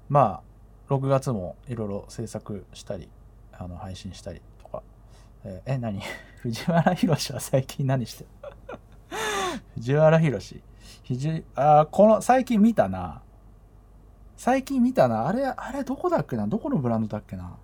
[0.08, 0.40] ま
[0.88, 3.10] あ、6月もいろいろ制作したり、
[3.52, 4.82] あの、配信したりとか。
[5.44, 6.00] えーえ、何？
[6.40, 8.30] 藤原宏は最近何してる？
[9.76, 10.62] 藤原宏。
[11.02, 13.20] ひじ、あこの、最近見たな。
[14.36, 15.26] 最近見たな。
[15.26, 16.46] あれ、あれどこだっけな？
[16.46, 17.56] どこのブランドだっけな？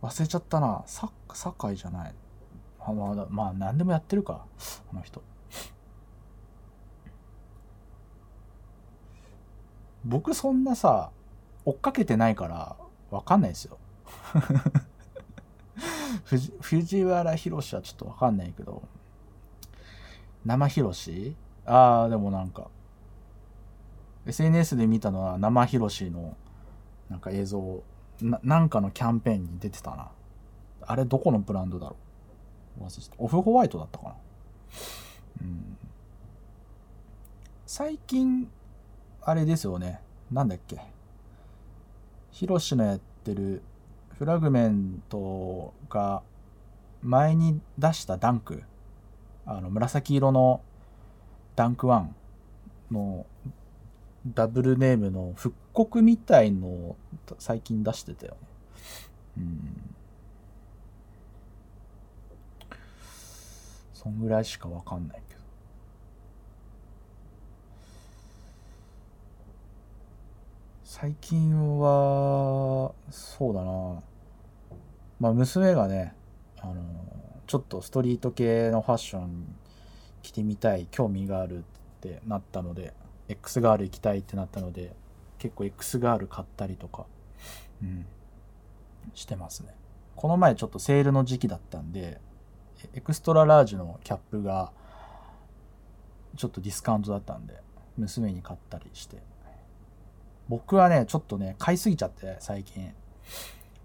[0.00, 0.82] 忘れちゃったな。
[0.86, 2.14] サッ、カイじゃない。
[2.80, 4.44] あまあ、まあ、何でもやってるか。
[4.92, 5.22] あの人。
[10.04, 11.10] 僕そんなさ、
[11.64, 12.76] 追っかけてないから、
[13.10, 13.78] わかんないですよ。
[16.24, 18.82] 藤藤原宏はちょっとわかんないけど。
[20.44, 21.36] 生宏？
[21.64, 22.68] ああ、でもなんか、
[24.26, 26.36] SNS で見たのは生ひろしの
[27.10, 27.82] なんか映像
[28.20, 30.10] なんかのキャンペーンに出てたな。
[30.86, 31.96] あれどこのブランドだろ
[32.80, 32.84] う。
[33.18, 34.14] オフホワイトだったかな。
[35.42, 35.76] うん。
[37.66, 38.48] 最近
[39.22, 40.00] あれですよね。
[40.30, 40.80] なんだっけ。
[42.30, 43.62] ひろしのやってる
[44.18, 46.22] フラグメントが
[47.02, 48.62] 前に出したダンク。
[49.46, 50.62] あの紫色の
[51.56, 52.14] ダンクワン
[52.90, 53.26] の
[54.26, 56.96] ダブルネームの復刻みたいのを
[57.38, 58.38] 最近出してたよね。
[59.38, 59.94] うん。
[63.92, 65.40] そんぐらいしかわかんないけど。
[70.84, 74.02] 最近は、そうだな。
[75.20, 76.14] まあ娘がね、
[76.60, 76.74] あの、
[77.46, 79.54] ちょっとストリート系のファッション
[80.22, 81.62] 着てみたい、興味があるっ
[82.00, 82.94] てなったので、
[83.28, 84.94] X ガール行きたいってなったので、
[85.38, 87.06] 結構 X ガール買ったりとか、
[87.82, 88.06] うん、
[89.14, 89.74] してますね。
[90.16, 92.20] この前ちょっとセールの時期だったんで、
[92.94, 94.72] エクストララージのキャップが
[96.36, 97.60] ちょっとディスカウントだったんで、
[97.96, 99.22] 娘に買ったりして。
[100.48, 102.92] 僕はね、ちょっとね、買いすぎちゃって、最近。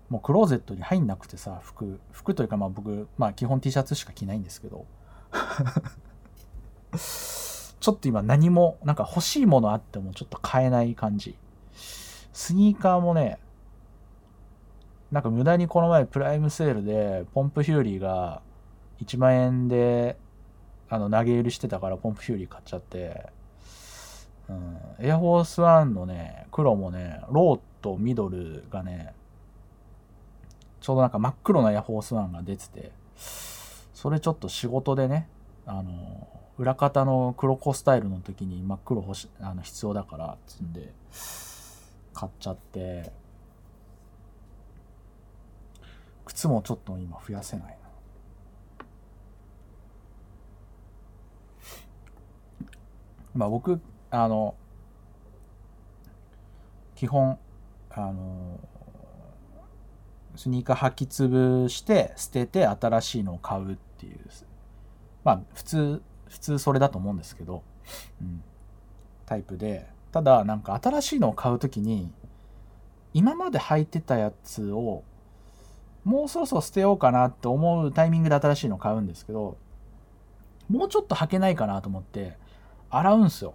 [0.10, 4.86] もうクローゼットに入んなくてさ、服、服というかまあ僕、まあ基本 T シャツしか着ないんですけど。
[7.80, 11.36] ちょっと今何も、なんか欲しいものあってもちょっと買えない感じ。
[12.34, 13.40] スニーカーもね、
[15.12, 18.42] なんか無駄にこの前プライムセールでポンプフューリーが
[19.04, 20.18] 1万円で
[20.90, 23.28] あの投げ売りしてたからポンプフューリー買っちゃって、
[24.50, 29.14] うん、エアフォースワンのね、黒もね、ローとミドルがね、
[30.82, 35.28] ちょうどなんか真っ黒なエアフォースワンが出てて、それちょっと仕事でね、
[35.66, 36.28] あの、
[36.60, 40.94] 裏方の黒子スタイルの時に真っ黒欲しあの必要だからつんで
[42.14, 43.12] 買っちゃって。
[46.26, 47.76] 靴もちょっと今増やせないな。
[53.34, 54.56] まあ僕あの
[56.96, 57.40] 基本
[57.90, 58.60] あの
[60.36, 64.20] スニーカー履き潰して捨てて新しいのを買うっていう。
[65.24, 67.64] まあ普通普通それだと思うんですけど、
[68.22, 68.44] うん、
[69.26, 69.88] タイプで。
[70.12, 72.12] ただなんか新しいのを買うときに
[73.14, 75.04] 今まで履いてたやつを
[76.04, 79.58] もうそろそろ捨てようかなって思うタイミングで新しいのを買うんですけど
[80.70, 82.38] もうちょっと履けないかなと思って
[82.90, 83.54] 洗うんすよ。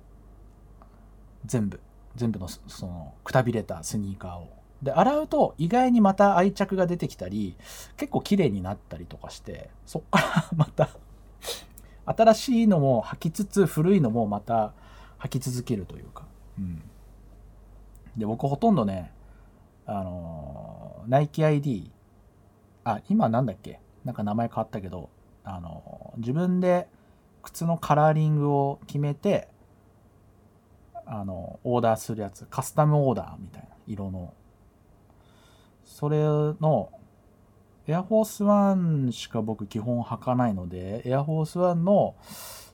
[1.45, 1.81] 全部。
[2.15, 4.49] 全部のそのくたびれたスニーカーを。
[4.83, 7.57] で洗うと意外にまた愛着が出てきたり
[7.97, 10.91] 結構綺麗になったりとかしてそっから また
[12.07, 14.73] 新しいのも履きつつ古いのもまた
[15.21, 16.27] 履き続けるというか、
[16.59, 16.83] うん、
[18.17, 19.13] で僕ほとんどね
[19.87, 21.91] あのナイキ ID
[22.85, 23.81] あ今なんだっけ？
[24.05, 25.09] なんか名前変わったけど
[25.45, 26.89] あの自分で
[27.43, 29.49] 靴のカラーリングを決めて
[31.07, 32.47] あのオーダーするやつ。
[32.47, 34.33] カスタムオーダーみたいな色の。
[35.85, 36.91] それの
[37.87, 42.15] エアフォースワンしか僕基本履かないので、エアフォースワンの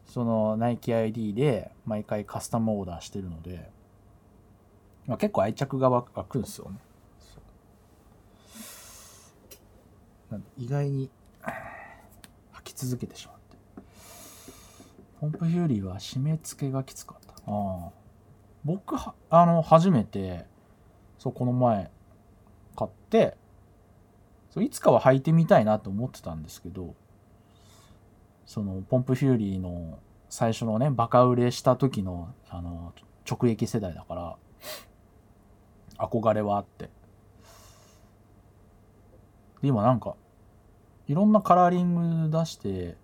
[0.07, 3.70] そのナイキ ID で毎回カスタムオーダーしてるので、
[5.07, 6.79] まあ、結構愛着が湧くんですよね。
[10.57, 11.11] 意外に
[12.55, 13.57] 履き続けてしまって。
[15.20, 17.35] ポンプフューリーは締め付けがきつかった。
[17.46, 17.90] あ
[18.64, 20.46] 僕は、あの、初めて、
[21.18, 21.90] そう、この前
[22.77, 23.37] 買って、
[24.50, 26.94] そういつかは履いてみたいなと思ってたんですけど
[28.46, 32.92] そのポンプフューリーの最初のねバカ売れした時のあの
[33.28, 34.36] 直撃世代だから
[35.98, 36.90] 憧れはあって。
[39.62, 40.14] で今なんか
[41.06, 42.96] いろんなカラーリング出して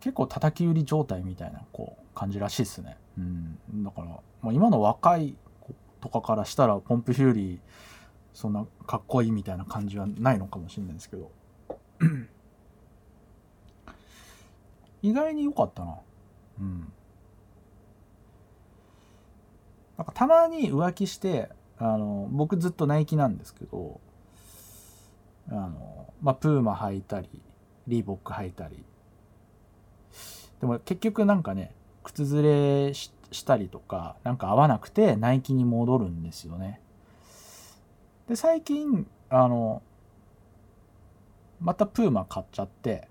[0.00, 2.96] 結構叩き売り状態みたいなこう感じらしいっすね。
[3.18, 3.84] うん。
[3.84, 4.06] だから、
[4.42, 7.58] まあ、今の若い子とかからしたらポンプフューリー
[8.32, 11.30] そんなかっこいいみたいな感じはないのかもしれないですけど。
[15.02, 15.98] 意外に良かったな。
[16.60, 16.92] うん。
[19.96, 24.00] なんかたまに浮気してあの僕ずっとナイキなんですけど
[25.50, 27.28] あのまあプーマ履いたり
[27.86, 28.82] リーボック履いたり。
[30.60, 33.12] でも結局なんかね靴ずれし
[33.44, 36.80] たりとかなんか合わなくてナイキに戻るんですよね。
[38.30, 39.82] で最近あの
[41.60, 43.08] またプーマ買っちゃって。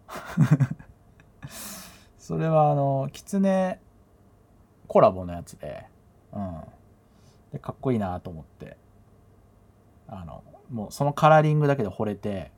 [2.18, 3.82] それはあのキツネ
[4.88, 5.88] コラボのやつで,、
[6.32, 6.64] うん、
[7.52, 8.78] でかっこいいなと思って。
[10.08, 10.42] あの
[10.72, 12.54] もうそのカラーリングだけで惚れて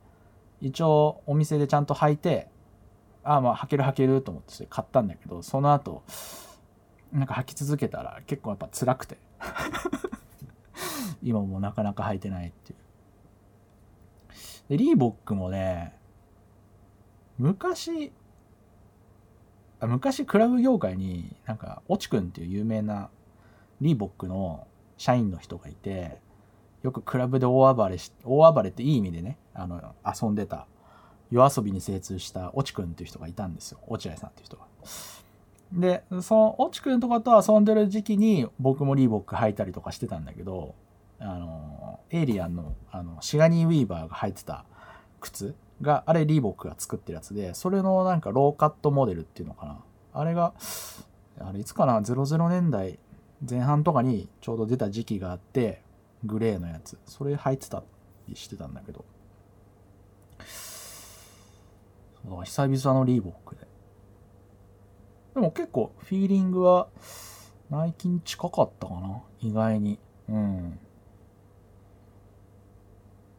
[0.60, 2.48] 一応お店でちゃんと履いて
[3.24, 6.04] ああまあ履ける履けると思って買ったんだけどその後
[7.10, 9.18] なんか履き続けたら結構やっぱ辛くて。
[11.22, 12.78] 今もなかなか履いてないっていう。
[14.68, 15.96] でリーボックもね
[17.38, 18.12] 昔
[19.80, 23.10] 昔クラブ業界になんかオチくんっていう有名な
[23.80, 24.66] リーボックの
[24.96, 26.20] 社員の人がいて
[26.82, 30.66] よくクラブで大暴れし大暴れっていい意味でねあの遊んでた
[31.30, 34.66] 夜遊びに精通したオチくんっていう人がいたんですよ落合さんっていう人が。
[35.72, 40.74] でそのオチくんとかと遊んでる時期に僕もリーボック履いたりとかしてたんだけど
[41.18, 44.64] あのエイリアンのあのシガニー・ウィーバーが履いてた
[45.20, 49.78] 靴があれリーボックが作ってるやつでそれのなんかローカットモデルっていうのかな。
[50.14, 50.52] あれが
[51.40, 52.98] あれいつかな00年代
[53.48, 55.80] 前半とかにちょうど出た時期があって
[56.24, 56.98] グレーのやつ。
[57.06, 57.82] それ履いてた
[58.28, 59.04] りしてたんだけど。
[62.24, 63.71] そう久々のリーボックで。
[65.34, 66.88] でも結構フィーリングは
[67.70, 69.22] ナイキに近かったかな。
[69.40, 69.98] 意外に。
[70.28, 70.78] うん。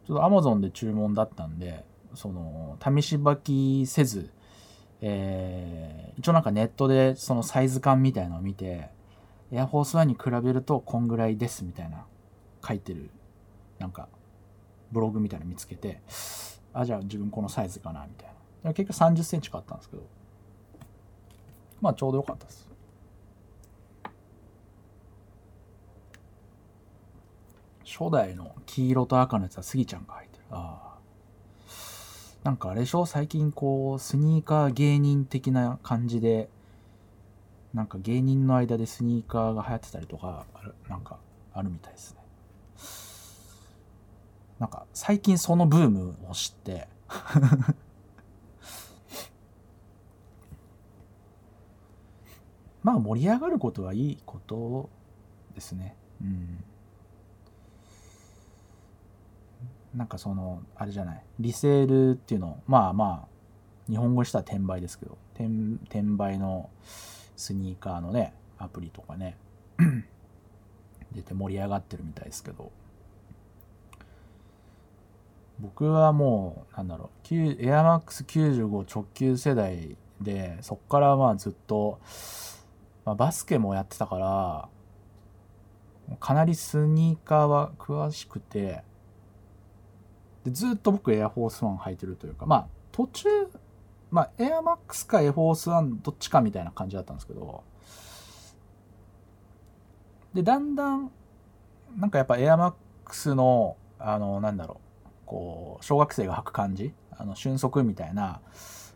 [0.06, 1.84] ちょっとアマゾンで注文だったんで
[2.14, 3.36] その試し履
[3.82, 4.30] きせず
[5.06, 8.88] えー、一応なんかネットでそのサイズ感みたいのを見て
[9.52, 12.06] エアフォースワンに比べるとこんぐらいですみたいな
[12.66, 13.10] 書いてる
[13.78, 14.08] なんか
[14.92, 16.00] ブログみたいなの見つけて
[16.72, 18.28] あじゃあ自分このサイズかなみたい
[18.62, 18.72] な。
[18.72, 20.02] 結局3 0センチ買ったんですけど。
[21.84, 22.66] まあちょうどよかったです。
[27.84, 30.44] 初代の黄色と赤のやつはスギちゃんが入ってる。
[30.50, 30.98] ああ。
[32.42, 33.04] なんかあれでしょ？
[33.04, 36.48] 最近こうスニーカー芸人的な感じで
[37.74, 41.18] なんか芸人の間でスニーカーが流行ってたりとかあるなんか
[41.52, 42.20] あるみたいですね。
[44.58, 46.88] なんか最近そのブームを知って。
[52.84, 54.90] まあ盛り上がることはいいこと
[55.54, 55.96] ですね。
[56.22, 56.64] うん。
[59.94, 61.22] なんかそのあれじゃない。
[61.40, 65.16] リセールっていうのまあまあ日本語したら転売ですけど。
[65.34, 65.48] 転
[65.84, 66.70] 転売の
[67.34, 69.36] スニーカーのねアプリとかね。
[71.10, 72.70] 出て盛り上がってるみたいですけど。
[75.58, 77.34] 僕はもうなんだろう。
[77.34, 81.98] エアマックス95直球世代でそっからまあずっと、
[83.04, 84.68] まあ、バスケもやってたから
[86.20, 88.82] かなりスニーカーは詳しくて
[90.44, 93.28] でずっと僕エアフォースワン履いてるというかまあ途中
[94.10, 97.64] まあエアマックスかエアフォースワンどっちかみたいな感じだったんですけど
[100.34, 101.10] でだんだん
[101.96, 102.74] なんかやっぱエアマッ
[103.04, 108.40] クスのあのなんだろうこう小学生が履く感じあの瞬足みたいな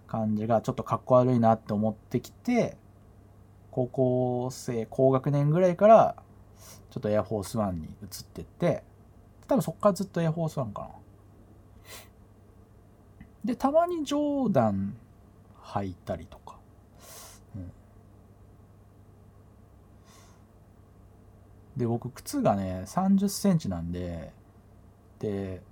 [0.07, 2.77] 感じがちょっとかっこ悪いなって思ってきて
[3.79, 6.17] 高校生高学年ぐらいから
[6.91, 7.89] ちょっとエアフォースワンに移っ
[8.25, 8.83] てって
[9.47, 10.89] 多分そっからずっとエアフォースワンかな。
[13.45, 14.97] でたまにジョーダン
[15.63, 16.57] 履いたりとか、
[17.55, 17.71] うん、
[21.77, 24.33] で僕靴がね3 0センチなんで
[25.21, 25.63] で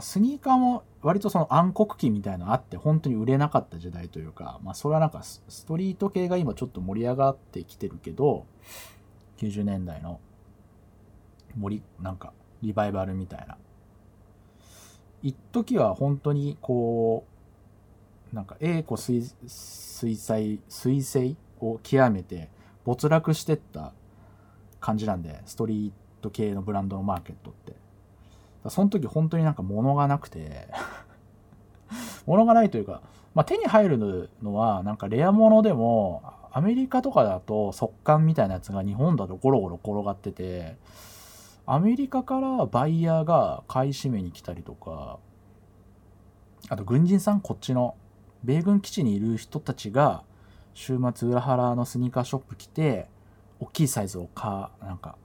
[0.00, 8.46] スニーカーも割とその暗黒期みたいなのあって本当に売れなかった時代というか、まあそれはなんかストリート系が今ちょっと盛り上がってきてるけど、
[9.38, 10.20] 90年代の
[11.56, 12.32] 森、なんか
[12.62, 13.58] リバイバルみたいな。
[15.22, 17.26] 一時は本当にこ
[18.32, 22.48] う、なんか栄枯水水彩、水星を極めて
[22.84, 23.92] 没落してった
[24.80, 27.81] 感じなんで、ストリート系のブランドのマーケットって。
[28.68, 30.68] その時本当になんか物がなくて
[32.26, 33.02] 物がないというか、
[33.34, 40.76] まあ、手に入るのはなんかレア物でもアメリカとかだと速乾みたいなやつが日本だとゴロゴロ転がってて
[41.66, 45.18] アメリカからバイヤーが買い占めに来たりとか
[46.68, 47.96] あと軍人さんこっちの
[48.44, 50.22] 米軍基地にいる人たちが
[50.74, 53.08] 週末裏原のスニーカーショップ来て
[53.60, 55.16] 大きいサイズをかなんか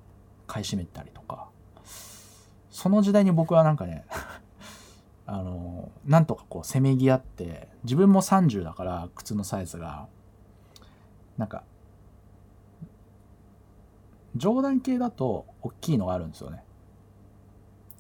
[0.46, 1.50] 買い占めたりとか。
[2.78, 4.06] その時代に僕はなんかね
[5.26, 10.08] あのなんとかこうせめぎ合って自分も30だから靴のサイズが。
[11.38, 11.64] なんか
[14.36, 16.64] 上段系だと大きいのがあるんですよね。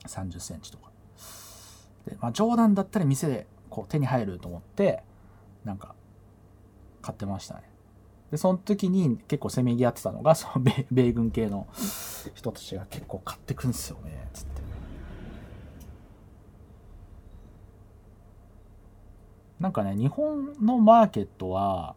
[0.06, 0.92] 3 0センチとか。
[2.06, 5.04] で、まあ、上段だったら店でこう手に入ると思って
[5.66, 5.96] なんか
[7.02, 7.64] 買ってましたね。
[8.30, 11.66] でその時に結構せめぎ合ってたのがその米軍系の
[12.36, 14.67] 人たちが結構買ってくんですよねつって。
[19.60, 21.96] なんかね、日本のマーケットは、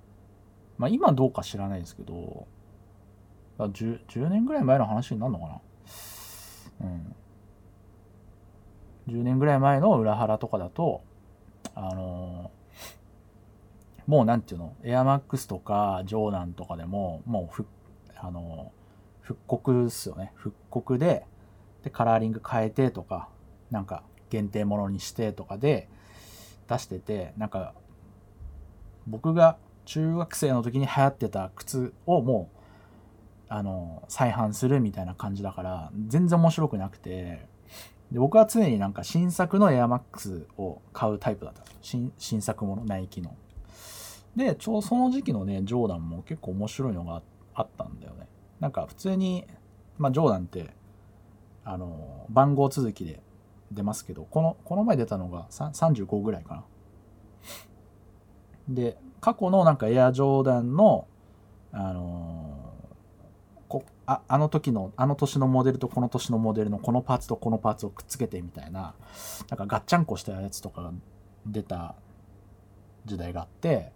[0.79, 2.47] まあ今どうか知らないですけど、
[3.59, 5.61] 10, 10年ぐらい前の話になるのかな？
[6.81, 7.15] うん。
[9.09, 11.03] 10年ぐらい前の裏腹とかだと
[11.75, 12.51] あの
[14.07, 14.75] もうなんていうの？
[14.83, 17.67] エアマックスとかジョーダンとかでももうふ
[18.17, 18.73] あの
[19.21, 21.27] 復刻っすよね復刻で
[21.83, 23.29] でカラーリング変えてとか
[23.71, 25.89] なんか限定ものにしてとかで
[26.71, 27.75] 出しててなんか
[29.07, 32.57] 僕が中学生の時に流行ってた靴をもう
[33.49, 37.47] あの再販するみたいな感じだから全然面白くなくて
[38.12, 41.62] で僕は常になんか新作のエアマックスを買うタイプだった。
[41.81, 43.35] 新新作ものナイキの。
[44.37, 47.23] でちょうどその時期のねジョーダンも結構面白いのが
[47.55, 48.29] あったんだよね。
[48.61, 49.47] なんか普通に
[49.99, 50.71] まあジョーダンって
[51.64, 53.21] あの番号続きで
[53.71, 56.64] 出ますけどこのこの前出たのが35ぐらいかな
[58.68, 61.07] で過去のなんかエアジョーダンの
[61.73, 62.75] あの
[63.68, 68.95] こああの時のあの年のモデルとこの年のモデルのこのパーツとこのパーツをくっつけてみたいな
[69.49, 70.93] なんかガッチャンコしたやつとかが
[71.47, 71.95] 出た
[73.05, 73.93] 時代があって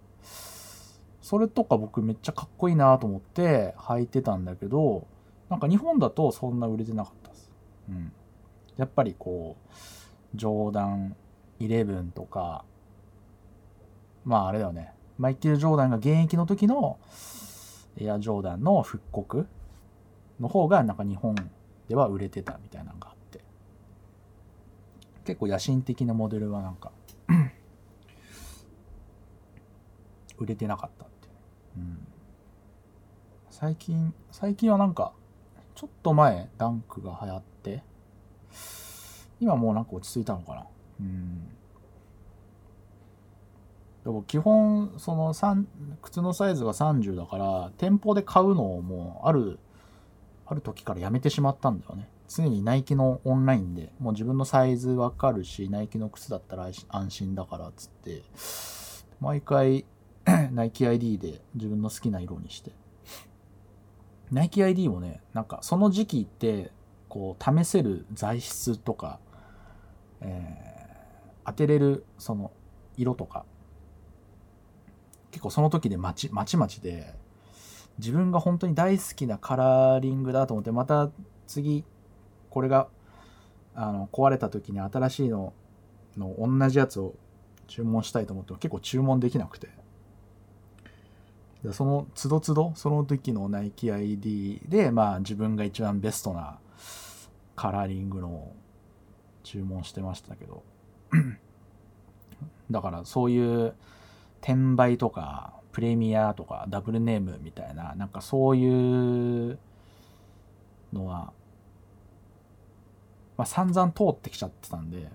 [1.21, 5.07] それとか僕めっちゃかっこいいなと思って履いてたんだけど
[5.49, 7.51] なんか日本だとそんな売れてなかったです。
[7.89, 8.11] うん、
[8.77, 11.15] やっぱりこうジョーダン
[11.59, 12.65] 11とか
[14.25, 14.91] まああれだよね。
[15.17, 16.99] マイケル・ジョーダンが現役の時の
[17.97, 19.47] エアジョーダンの復刻
[20.41, 21.35] の方がなんか日本
[21.87, 23.45] では売れてたみたいなのがあって。
[25.25, 26.91] 結構野心的なモデルはなんか
[30.37, 31.33] 売れてなかったっていう、
[31.77, 32.07] うん、
[33.49, 35.13] 最近最近はなんか
[35.73, 37.83] ちょっと前ダンクが流行って
[39.39, 40.65] 今もうなんか落ち着いたのかな？
[41.01, 41.47] うん。
[44.03, 45.33] でも基本その
[46.01, 49.59] 靴のサイズが30だから店舗で買うのをもうある
[50.45, 52.07] ある時からやめてしまったんだよね。
[52.27, 58.23] 常にナイキのオンラインでもう自分のサイズわかるしナイキの靴だったら安心だからっつって
[59.19, 59.85] 毎回
[60.51, 62.71] ナイキ ID で自分の好きな色にして。
[64.31, 66.71] ナイキ ID もねなんかその時期って
[67.09, 69.19] こう試せる材質とか、
[70.25, 72.51] えー、当てれるその
[72.97, 73.45] 色とか
[75.31, 77.13] 結構その時でまちまちまちで
[77.97, 81.09] 自分が本当に大好きなカラーリングだと思ってまた
[81.47, 81.83] 次
[82.49, 82.87] これが
[83.73, 85.53] あの壊れた時に新しいの
[86.17, 87.13] の同じやつを
[87.67, 89.69] 注文したいと思っても結構注文できなくて。
[91.73, 96.59] その都度都度その時のナイキ ID でまあ自分が一番ベストな
[97.55, 98.51] カラーリングの
[99.45, 100.63] 注文してましたけど。
[102.71, 103.75] だからそういう
[104.41, 109.59] 転売とかプレミアとかダブルネームみたいななんかそういう
[110.91, 111.31] のは、
[113.37, 115.07] まあ、散々通ってきちゃってたんで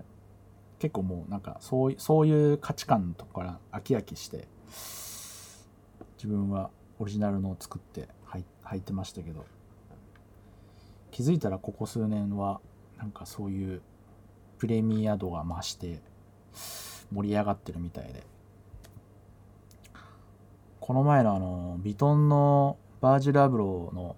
[0.79, 4.47] 結構もうなんかそうそういう価値観とかから飽き飽きして
[6.15, 8.07] 自分はオリジナルのを作って
[8.63, 9.45] 履いてましたけど。
[11.11, 12.61] 気づいたらここ数年は
[12.97, 13.81] なんかそういう
[14.61, 15.99] プレミア度が増して
[17.11, 18.21] 盛り上がってるみたいで。
[20.79, 24.15] この前のあの、ビトンのバージルアブローの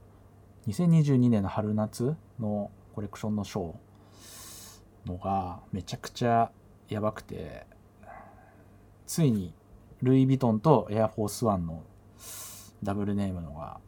[0.68, 6.52] 2022年の春夏のコレクションのショーのがめちゃくちゃ
[6.90, 7.66] やばくて、
[9.08, 9.54] ついに
[10.02, 11.84] ルイ・ヴィトンとエアフォースワンの
[12.84, 13.80] ダブルネームのが、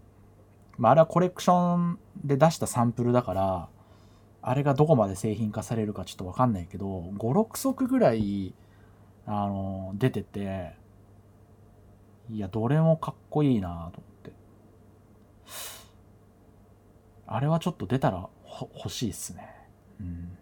[0.78, 3.70] まあ、あれはコレクションで出したサンプルだから、
[4.48, 8.54] あれがどこまで製品化されるかちょっとわかんないけど、5、6足ぐらい、
[9.26, 10.76] あの、出てて、
[12.30, 13.92] いや、どれもかっこいいなと思っ
[14.22, 14.34] て。
[17.26, 18.30] あれはちょっと出たら
[18.76, 19.50] 欲しいっすね。
[20.00, 20.38] うん。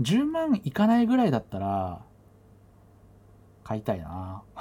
[0.00, 2.02] 10万いかないぐらいだったら、
[3.62, 4.42] 買いたいな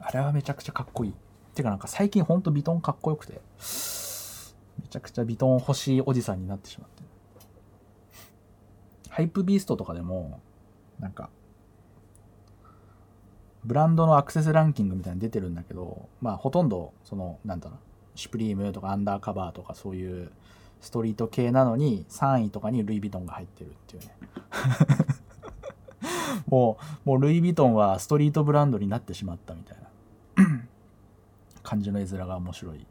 [0.00, 1.14] あれはめちゃくちゃかっこいい。
[1.58, 3.40] てかなんか最近ほんとビトンかっこよくて、め
[4.88, 7.02] ちゃくちゃビトン欲しいおじさんになってしまって。
[9.10, 10.40] ハイプビーストとかでも、
[11.00, 11.30] なんか、
[13.64, 17.78] ブランドのアクセスランキングみたいに出てるんだけど、まあほとんど、その、なんだろう、
[18.18, 20.30] シュプリームとかアンダーカバーとかそういう
[20.80, 24.16] ストリート系なのに3位とかにルイ・ヴィトンが入ってるっていうね。
[26.46, 29.87] もう、もうルイ・ヴィトンはストリートブランドになってしまったみたいな
[31.68, 32.78] 感じの絵面が面白い。
[32.78, 32.86] い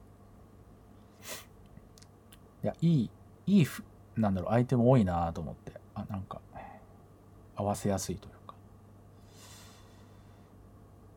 [2.64, 3.10] や、いい、
[3.48, 3.68] いい、
[4.16, 5.78] なんだろう、アイテム多いなと思って。
[5.98, 6.40] あなんか
[7.56, 8.54] 合わせやすいというか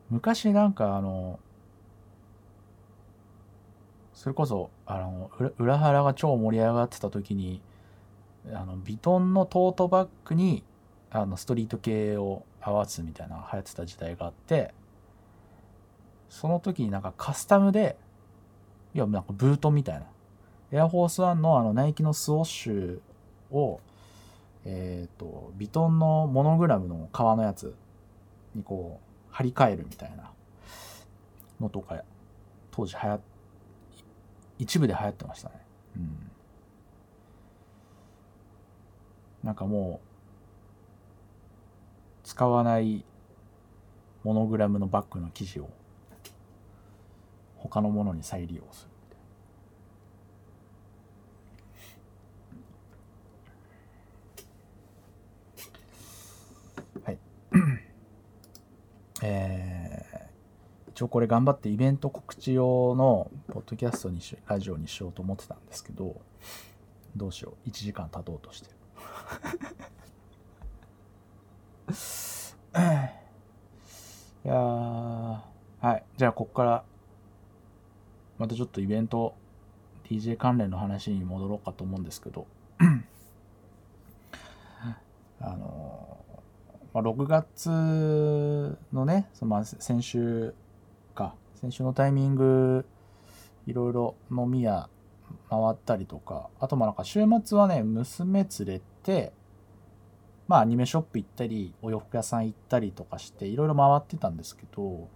[0.08, 1.38] 昔なんかあの
[4.14, 7.60] それこそあの裏腹が超盛り上がってた時に
[8.52, 10.64] あのビトンのトートバッグに
[11.10, 14.72] あのストリート系を合わすみたいな流行ってた時代があって
[16.30, 17.96] その時になんかカスタムで
[18.94, 20.06] いやなんかブートみたいな
[20.72, 23.00] エアフォースワンのあのナイキのスウォッシュ
[23.50, 23.80] を
[24.64, 27.74] えっ、とビトンのモノグラムの革のやつ
[28.54, 30.32] にこう張り替えるみたいな
[31.60, 32.02] のとか
[32.70, 33.20] 当時流行っ
[34.60, 35.54] 一部で流行ってましたね。
[35.96, 36.30] うん。
[39.42, 40.06] なんかもう、
[42.24, 43.02] 使わない
[44.22, 45.70] モノグラムのバッグの生地を
[47.62, 48.90] 他のものに再利用する
[57.04, 57.12] みたいな。
[57.12, 57.18] はい。
[59.22, 60.20] えー
[61.00, 66.20] 一応これ頑張ってイベント告知用のポッドキャストにしラジオにしようと思ってたんですけど
[67.16, 68.76] どうしよう1時間経とうとしてる
[74.44, 75.42] いやは
[75.96, 76.84] いじゃあこっから
[78.40, 79.34] またちょっとイベント
[80.08, 82.46] DJ 関連の話に戻ろうかと思うんですけど
[85.40, 86.18] あの
[86.92, 90.54] まあ、6月のねそのまあ先週
[91.14, 92.84] か先週のタイミング
[93.66, 94.88] いろいろ飲み屋
[95.48, 99.32] 回ったりとかあとまあなんか週末はね娘連れて
[100.48, 105.08] まあアニメショップ行ったりお洋服屋さん行ったりとかしていろいろ回ってたんですけど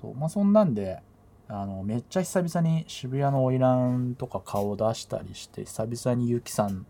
[0.00, 1.02] そうまあそんなんで
[1.48, 6.86] あのめっちゃ久々に渋谷の花魁とか顔出したりして久々にゆきさん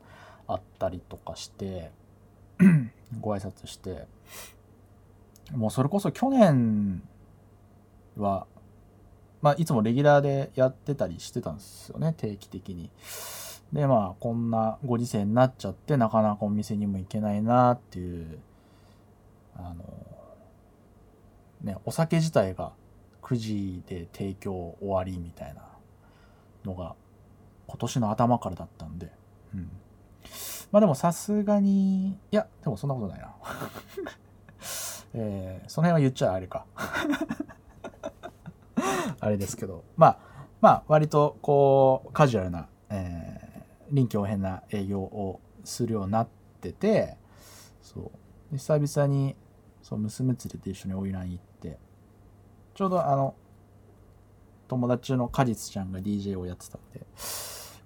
[0.49, 1.93] 会ったりとかして
[3.21, 4.07] ご挨拶して
[5.53, 7.03] もうそれこそ去年
[8.17, 8.47] は、
[9.41, 12.91] まあ、いつもレギュラーでやってたりしてたんですよね、定期的に。
[13.73, 18.39] で、まあ、こんなご時世になっちゃって、なかなかお店にも行けないなっていう、
[19.57, 19.85] あの、
[21.63, 22.73] ね、お酒自体が
[23.29, 25.63] 9時で提供終わりみたいな
[26.65, 26.95] のが、
[27.67, 29.13] 今年の頭からだったんで、
[29.55, 29.71] うん。
[30.73, 33.35] まあでもさすがに、いや、でもそんなことないな。
[35.13, 36.65] えー、その辺は言っちゃあれか。
[39.21, 40.19] あれですけど、まあ、
[40.63, 46.29] まあ、割とこう、カジュアルな、えー、臨機応変な営業をするようになっ
[46.63, 47.19] てて、
[47.83, 48.11] そ
[48.53, 48.57] う。
[48.57, 49.37] 久々に、
[49.83, 51.48] そう、娘連れて一緒に花魁行って、
[52.79, 53.35] ちょうどあの、
[54.69, 57.05] 友達の果実ちゃんが DJ をやってたんで、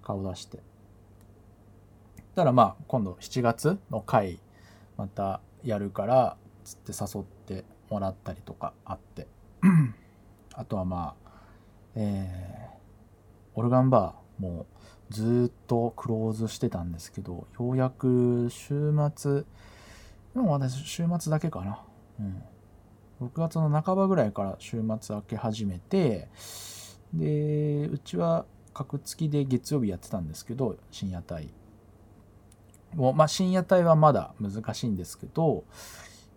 [0.03, 0.59] 顔出して。
[2.35, 4.39] たらまあ、今度7月の回、
[4.95, 9.25] またやるから、つって誘ってもらったりとかあって。
[10.53, 11.31] あとはまあ、
[11.95, 14.67] えー、オルガンバーも
[15.09, 19.41] ずっとクローズしてたんですけど、ようやく週末、
[20.35, 21.83] でも私週末だけかな。
[22.19, 22.43] うん。
[23.21, 26.27] 6月の半ばぐらいから週末明け始めて、
[27.13, 31.53] で、うちは格付きで月曜日やってたんですけど、深夜帯。
[32.95, 35.63] もまあ深夜帯はまだ難しいんですけど、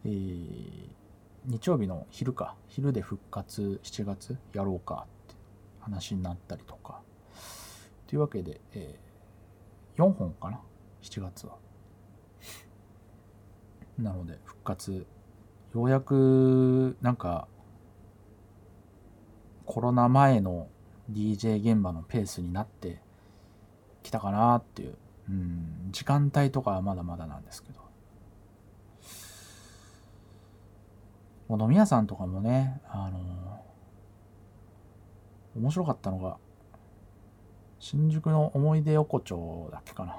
[0.04, 0.96] えー
[1.48, 2.56] 日曜日の昼か。
[2.66, 5.36] 昼で復活7月やろうかって
[5.78, 7.00] 話になったりとか。
[8.08, 9.06] というわけで、えー
[9.96, 10.60] 4本かな
[11.02, 11.56] ？7月は。
[13.98, 15.06] なので復活
[15.76, 17.48] ようやくなんか
[19.66, 20.68] コロナ前の
[21.12, 23.02] DJ 現場のペースになって
[24.02, 24.96] きたかなっていう、
[25.28, 27.80] うん、時間帯とかはまだまだなんですけど
[31.48, 33.20] もう飲み屋さんとかもね、あの
[35.54, 36.38] 面白かったのが、
[37.78, 40.16] 新宿の思い出横丁だっけかな。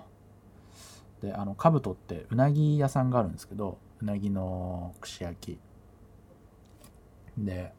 [1.22, 5.60] で、あの、かぶとってうなぎ屋さんがあるんですけど、うなぎの串焼き。
[7.38, 7.74] で、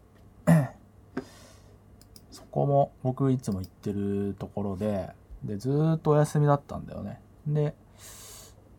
[2.30, 5.10] そこも僕いつも行ってるところで、
[5.42, 7.20] で、ずっとお休みだったんだよね。
[7.46, 7.74] で、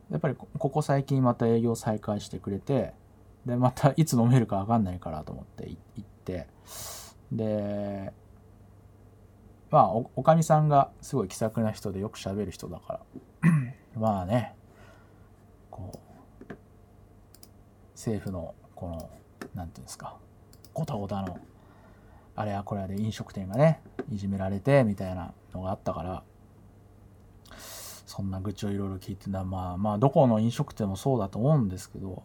[0.10, 2.94] やっぱりここ最近また営業再開してくれて、
[3.46, 6.48] で、またいつ飲めるかわかんないからと思って行って、
[7.32, 8.14] で、
[9.72, 13.50] まあ、おおかみさんがすごい気さくな人でよく喋る人だから、
[14.00, 14.56] まあね、
[15.70, 16.09] こう、
[18.00, 19.10] 政府の、この、
[19.54, 20.16] なんていうんですか、
[20.74, 21.38] ごたごたの、
[22.38, 26.24] あれやこれやで飲食店がね、いじめられて、みたいなのがあったから、
[28.06, 32.24] そんな愚痴をいろいろ聞いてな、まあまあ、どこの飲食店もそうだと思うんですけど、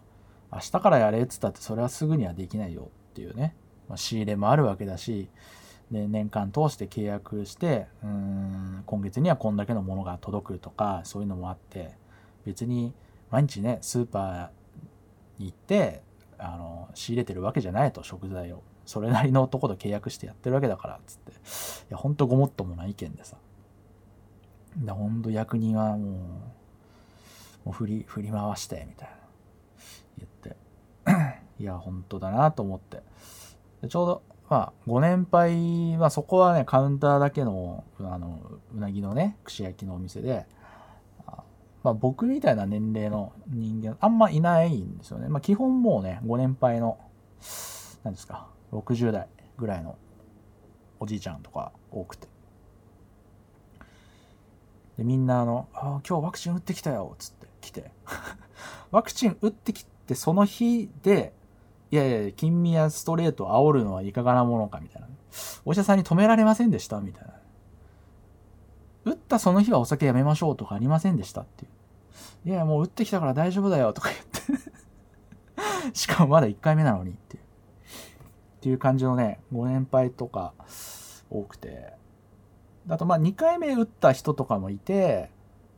[0.52, 3.56] 明日からやれっつったってそれはすぐにはできないよっていうね、
[3.88, 5.28] まあ、仕入れもあるわけだし
[5.90, 11.96] で年間通して契約してうーん今月にはこんだけのものが届くとかそういうのもあって
[12.46, 12.94] 別に
[13.30, 14.63] 毎日ねスーパー
[15.38, 16.02] 行って
[16.38, 18.62] あの仕入れてるわけじゃないと食材を。
[18.86, 21.32] それなりのとこと契約してやってるわけだからっつって。
[21.32, 21.34] い
[21.88, 23.36] やほんとごもっともな意見でさ。
[24.76, 29.16] でほんと役人はもうもう振り振り回してみたいな。
[30.18, 30.56] 言って。
[31.62, 33.02] いや本当だなと思って。
[33.80, 38.40] でちょうどまあご年配はそこはねカウンターだけのあの
[38.74, 40.46] うなぎのね串焼きのお店で
[41.84, 45.28] まあ、僕みたいな年齢の人間あんまいないんですよね。
[45.28, 46.98] まあ、基本もうね、ご年配の、
[48.02, 49.28] 何ですか、60代
[49.58, 49.96] ぐらいの
[50.98, 52.26] おじいちゃんとか多くて。
[54.96, 57.90] で、みんなあの、あ今日ワクチン打ってきたよ、つって来て。
[58.90, 61.34] ワクチン打ってきて、その日で、
[61.90, 65.08] いやいや、金宮ストレート煽るのはいかがなものか、みたいな。
[65.66, 67.34] お医者さんに止められませんでしたみたいな。
[69.04, 71.73] 打ったその日はお酒やめましょうとかありませんでしたっていう。
[72.44, 74.20] いや、もう打ってきたから大丈夫だよとか言っ
[75.90, 75.92] て。
[75.96, 77.42] しかもまだ1回目なのにっていう。
[77.42, 77.46] っ
[78.60, 80.52] ていう感じのね、ご年配とか
[81.30, 81.94] 多くて。
[82.88, 85.30] あとまあ2回目打った人とかもいて、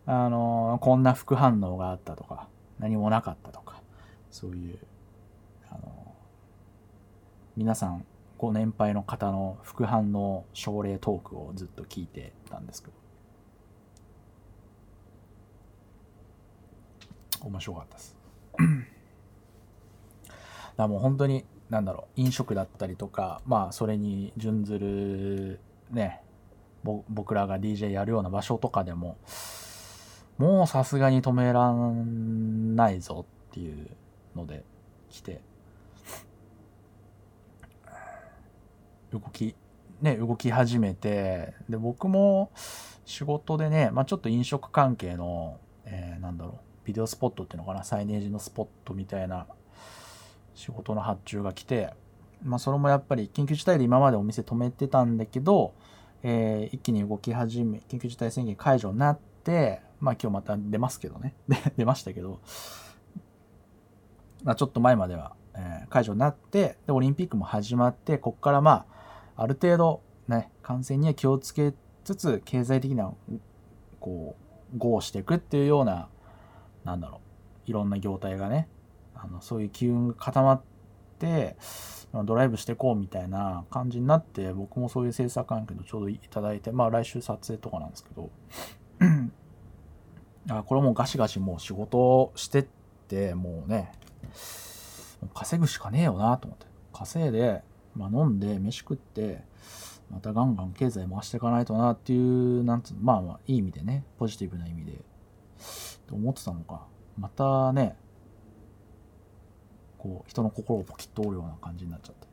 [0.07, 2.49] あのこんな副反応があったとか、
[2.79, 3.81] 何もなかったとか、
[4.31, 4.79] そういう、
[5.71, 6.15] あの
[7.57, 8.05] 皆さん
[8.39, 13.06] ご年配の方の副反応症例トークをずっと聞いてたんですけど。
[17.47, 18.17] 面白かったです。
[20.77, 26.23] だもう本当に、なんだろう、飲食だったりとか、まあ、それに準ずる、ね、
[26.83, 29.17] 僕らが DJ やるような場所とかでも、
[30.39, 33.89] もうさすがに止めらんないぞっていう
[34.37, 34.65] ので
[35.09, 35.41] 来て、
[39.13, 39.55] 動き、
[40.03, 42.51] ね、動き始めて、で、僕も
[43.07, 49.47] 仕事でね、まあちょっと飲食関係の、えーなんだろう、ビデオスポットっていうのかな、サイネージのスポットみたいな
[50.55, 51.93] 仕事の発注が来て、
[52.43, 55.75] まあそれもやっぱり緊急事態で今までお店止めてたんだけど、
[56.23, 61.35] えー一気に動き始め、緊急事態宣言解除になって、まあ今日また出ますけどね。
[61.77, 62.41] 出ましたけど、
[64.45, 68.87] まあちょっと前までは、えー解除になって、で、オリンピックも始まって、こっからま
[69.37, 71.75] あ、ある程度ね、感染には気をつけ
[72.05, 73.13] つつ、経済的な、
[74.01, 74.37] こ
[74.75, 76.09] う、合していくっていうような、
[76.87, 77.21] なんだろ
[77.67, 78.69] う、いろんな業態がね、
[79.15, 80.63] あのそういう機運が固まっ
[81.19, 81.57] て、
[82.25, 88.31] ドライブしてこうみたいな感じになって、僕もそういう制作関係のちょうどいただいて、まあ来週撮影とかなんですけど、
[90.49, 92.67] あこれもガシガシもう仕事してっ
[93.09, 93.93] て、もうね、
[95.35, 96.67] 稼ぐしかねえよなと思って。
[96.93, 97.63] 稼いで、
[97.97, 99.43] まあ飲んで、飯食って、
[100.11, 104.93] またガンガン経済回していかないとなっていう、なんつう、まあまあいい意味でね、ポジティブな意味で、
[106.07, 106.87] と思ってたのか、
[107.19, 107.97] またね、
[109.99, 112.27] こう、人の心をポキッと折るような感じになっちゃって。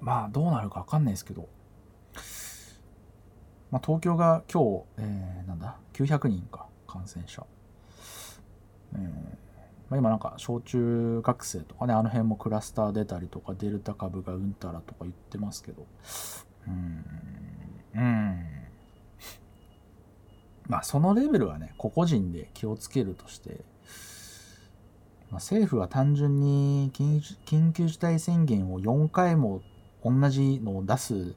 [0.00, 1.48] まあ、どうなるかわかんないですけど、
[3.70, 7.46] まあ、東京が今日、えー、なんだ、900人か、感染者。
[8.94, 9.50] えー
[9.90, 15.84] まあ、今なんか小中学生とかね、あの辺もクラスター出たりとか、デルタ株がうんたらとか言ってますけど、
[16.68, 17.04] うん、
[17.94, 18.46] うん。
[20.68, 23.64] まあそのレベルはね、個々人で気をつけるとして、
[25.30, 29.62] まあ、政府は単純に緊急緊急事態宣言を4回も
[30.04, 31.34] 同じのを出す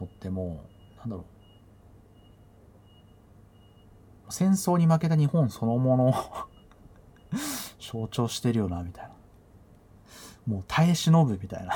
[0.00, 0.64] のっても
[0.96, 1.22] う、なんだろ
[4.28, 4.32] う。
[4.32, 6.14] 戦争に負けた日本そのものを
[7.80, 9.10] 象徴してるよな、みたいな。
[10.46, 11.74] もう耐え忍ぶみたいな。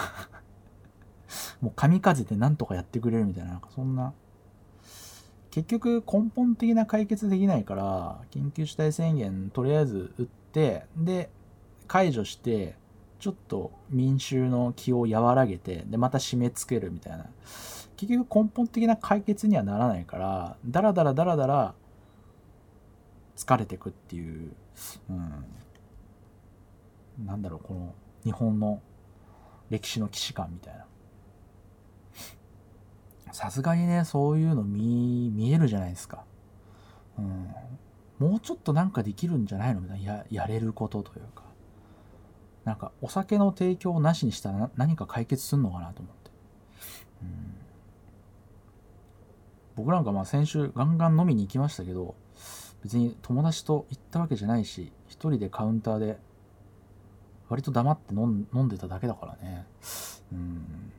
[1.60, 4.12] もう神風でなんとかやってくれるみたいな、なんかそんな。
[5.50, 11.30] 結局根本的な解決できないから、緊急事態宣言とりあえず打って、で、
[11.86, 12.74] 解除して、
[13.20, 17.26] ちょっと民衆の気を和らげて、で、また締め付けるみたいな。
[17.96, 21.74] 結局根本的な解決にはならないから、だらだらだらだら
[23.36, 24.52] 疲れてくっていう、
[25.08, 25.44] うん。
[27.26, 28.80] なんだろう、この日本の
[29.70, 30.84] 歴史の既視感みたいな。
[33.34, 36.24] さすがにね、そういうの見、見えるじゃないですか。
[37.18, 37.52] うん。
[38.20, 40.18] もうちょっとなんかできるんじゃないのみたいな。
[40.18, 41.42] や、やれることというか。
[42.64, 46.30] なんか、お酒の提供なしにしたら何か解決するのかなと思って。
[47.22, 47.54] うん。
[49.74, 52.14] 僕なんかまあ先週ガンガン飲みに行きましたけど、
[52.84, 56.18] 別に友達と行ったわけじゃないし、一人でカウンターで
[57.48, 59.66] 割と黙って飲んでただけだからね。
[60.32, 60.92] うん。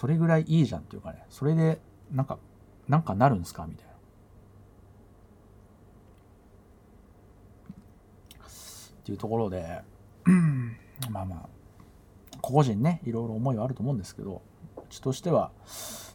[0.00, 1.78] それぐらいいいじゃんっていうかね、それで、
[2.10, 2.38] なんか、
[2.88, 3.66] なんかなるんすか？
[3.68, 3.92] みたいな。
[3.92, 3.96] っ
[9.04, 9.82] ていうところで、
[11.10, 11.48] まあまあ、
[12.40, 14.40] 個々人ね、いろいろ思いはあると思うんですけど、
[14.78, 15.50] うちとしては、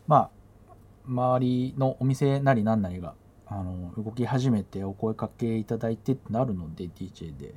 [0.07, 0.31] ま
[0.67, 0.73] あ、
[1.05, 3.13] 周りのお店なりなんなりが、
[3.45, 7.53] あの、動き始めてお声かけいただいてってなるので、DJ で、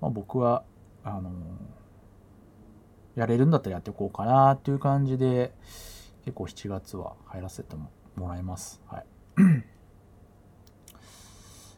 [0.00, 0.64] まあ、僕は、
[1.04, 1.30] あの、
[3.14, 5.52] やれるんだったらやっていこうかなっていう感じで、
[6.24, 7.76] 結構7月は入らせて
[8.16, 8.80] もらいます。
[8.86, 9.06] はい。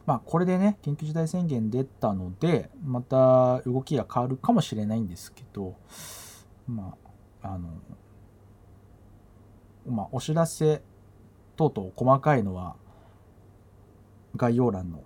[0.05, 5.75] まあ、これでね、緊急事態宣言出たので、また動きが変わるかもしれないんですけど、
[6.65, 6.95] ま
[7.41, 7.69] あ、あの、
[9.85, 10.81] まあ、お知らせ
[11.55, 12.75] 等々細かいのは
[14.35, 15.03] 概要欄の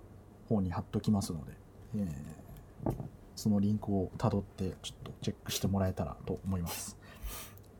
[0.48, 1.52] 方に貼っときますので、
[1.96, 2.42] えー
[3.36, 6.96] そのリンクをたどってちょっとチェックしてもらえたらと思います。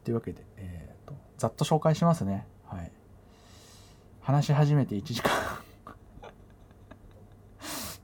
[0.04, 2.46] というわけで、えーと、ざっと紹介しますね。
[2.64, 2.92] はい。
[4.20, 5.30] 話し始めて1時間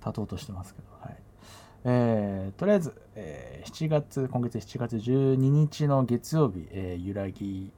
[0.00, 1.16] 経とうとしてますけど、はい。
[1.84, 7.72] えーとりあえず、えー7月、今月7月12日の月曜日、えー揺らぎ、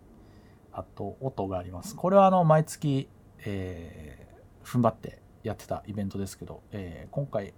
[0.73, 1.97] あと音があります。
[1.97, 3.09] これはあの毎月、
[3.45, 4.31] えー
[4.63, 7.55] 踏ん張ってやってたイベントですけど、えー今回、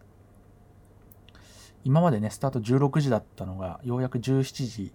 [1.85, 4.93] 今までね、スタート16時だったのが、ようやく17時、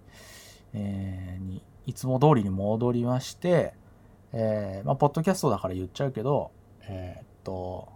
[0.73, 3.73] えーに、いつも通りに戻りまして、
[4.33, 7.89] えーまあ、ポッドキャストだから言っちゃうけど、えーっと、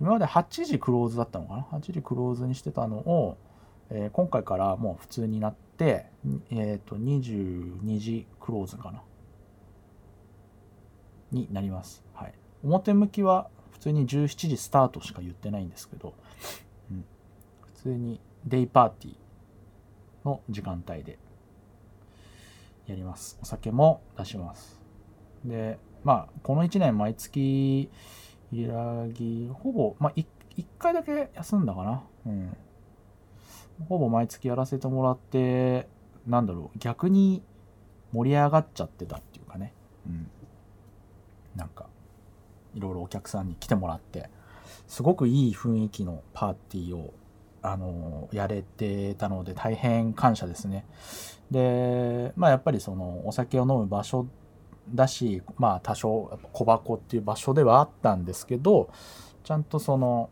[0.00, 3.36] 今まで8時クローズだったのかな ?8 時クローズにしてたのを、
[3.90, 6.06] えー今回からもう普通になって、
[6.50, 9.02] えっと、22時クローズかな？
[11.30, 12.02] になります。
[12.14, 12.34] はい。
[12.62, 16.14] 表向きは普通に17時スタートしか言ってないんですけど、
[17.82, 19.14] 普通にデイパーティー
[20.24, 21.18] の時間帯で
[22.86, 23.38] やります。
[23.42, 24.80] お酒も出します。
[25.44, 27.90] で、まあ、この1年毎月、
[28.52, 30.24] いらぎ、ほぼ、まあ、1
[30.78, 32.02] 回だけ休んだかな。
[32.26, 32.56] うん。
[33.88, 35.88] ほぼ毎月やらせてもらって、
[36.24, 37.42] なんだろう、逆に
[38.12, 39.74] 盛り上がっちゃってたっていうかね。
[40.06, 40.30] うん。
[41.56, 41.88] なんか、
[42.74, 44.30] いろいろお客さんに来てもらって、
[44.86, 47.12] すごくいい雰囲気のパーティーを、
[47.62, 50.84] あのやれてたので大変感謝ですね。
[51.50, 54.26] で、まあやっぱりそのお酒を飲む場所
[54.92, 58.90] だし、まあ多少小箱っていう場所ではあったんですけど、
[59.44, 60.30] ちゃんとその、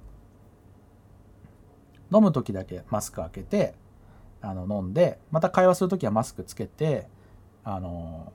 [2.12, 3.74] 飲む時だけマスク開けて、
[4.40, 7.08] あの飲んで、また会話する時はマスクつけて、
[7.62, 8.32] あの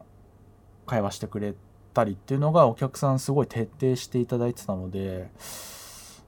[0.85, 1.55] 会話してくれ
[1.93, 5.31] たりっていうのがお客さんすごい徹底していただいてたので、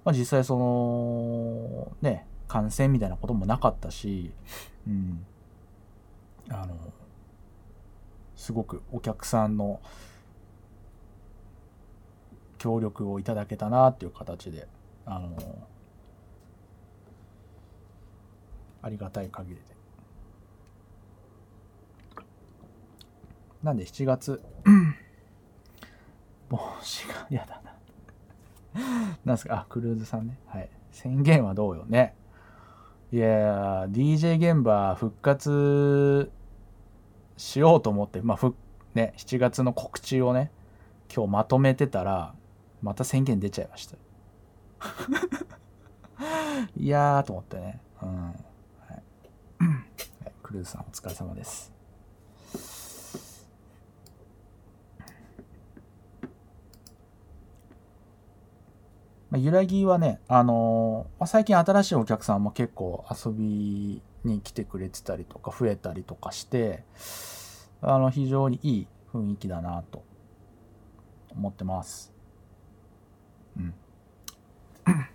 [0.03, 4.31] まあ、実際そのね感染みたいなこともなかったし、
[4.87, 5.25] うん、
[6.49, 6.75] あの
[8.35, 9.81] すごくお客さんの
[12.57, 14.67] 協力をいただけたなっていう形で
[15.05, 15.35] あの
[18.81, 19.61] ありがたい限りで
[23.63, 24.41] なんで7月
[26.49, 27.73] 帽子が嫌だな
[29.25, 29.61] なんすか？
[29.61, 30.37] あ、クルーズさんね。
[30.45, 30.69] はい。
[30.91, 32.15] 宣言はどうよね。
[33.11, 36.29] いやー、DJ 現場復活
[37.37, 38.53] しようと思って、まあ、ふ、
[38.95, 40.51] ね、7月の告知をね、
[41.13, 42.35] 今日まとめてたら、
[42.81, 43.95] また宣言出ちゃいました。
[46.75, 47.79] いやーと思ってね。
[48.01, 48.25] うん。
[48.25, 48.35] はい。
[50.43, 51.76] クルーズさんお疲れ様です。
[59.29, 66.83] まあ、揺らぎはね、あのまあ、最近新しいお客さんも結構遊びに来てくれてたりとか増えたりとかして、
[67.81, 70.03] あの、非常にいい雰囲気だなと
[71.31, 72.13] 思ってます。
[73.57, 73.73] うん。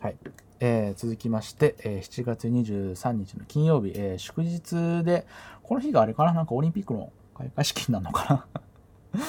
[0.00, 0.16] はい。
[0.62, 5.26] えー続きまして、えー7月23日の金曜日、えー祝日で、
[5.62, 6.34] この日があれかな？
[6.34, 8.46] なんかオリンピックの開会式なのか
[9.14, 9.20] な？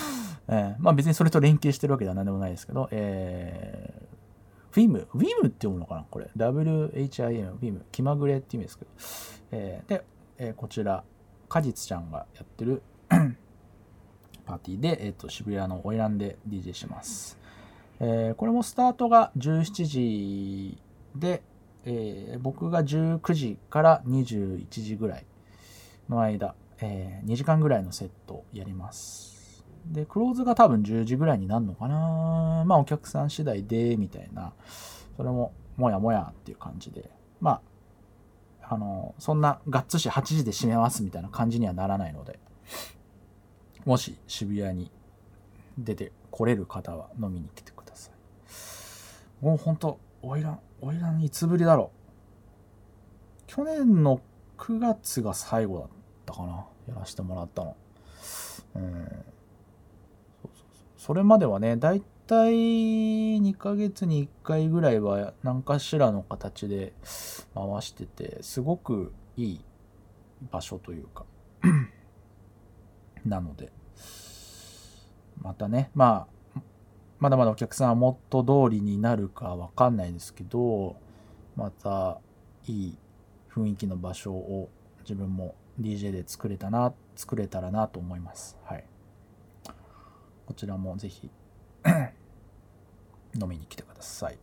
[0.51, 6.05] えーまあ別にそれと連携してるわけでは何でもないですけど、えー、WIM、WIM って読むのかな？
[6.09, 6.29] これ。
[6.37, 8.91] WHIM、WIM、気まぐれって意味ですけど。
[9.51, 10.03] えーで、
[10.37, 11.03] えーこちら、
[11.49, 12.81] 果実ちゃんがやってる
[14.45, 17.37] パーティーで、えっ、と、渋谷のオイランで DJ します。
[17.99, 20.77] えーこれもスタートが17時
[21.15, 21.43] で、
[21.85, 25.25] えー僕が19時から21時ぐらい
[26.09, 29.40] の間、えー2時間ぐらいのセットをやります。
[29.85, 34.53] で、クローズが多分10時ぐらいになるのかなまあお客さん次第で、みたいな。
[35.17, 37.09] それも、もやもやっていう感じで、
[37.39, 37.61] ま
[38.61, 42.39] あ、あの、そんながっつし8時で閉めますみたいな感じにはならないので、
[43.85, 44.91] もし渋谷に
[45.77, 49.45] 出てこれる方は飲みに来てください。
[49.45, 53.43] もうほんと、おいらん、おいらんいつぶりだろう。
[53.47, 54.21] 去年の
[54.57, 55.87] 9月が最後だっ
[56.25, 56.65] たかな。
[56.87, 57.75] やらせてもらったの。
[58.75, 59.25] うん。
[61.01, 66.93] それまではね、だいたい2ヶ月に1回ぐらいは何かしらの形で
[67.55, 69.65] 回してて、すごくいい
[70.51, 71.25] 場所というか、
[73.25, 73.71] なので、
[75.41, 76.61] またね、まあ、
[77.17, 80.97] まだまだお客さんはもっと通りになるかわかんないですけど、
[81.55, 82.19] また
[82.67, 82.97] いい
[83.51, 88.55] 雰囲気の場所を自分も DJ で作れたな、作れたらなと思います。
[88.65, 88.90] はい。
[90.51, 91.29] こちらもぜひ
[93.41, 94.37] 飲みに来てください。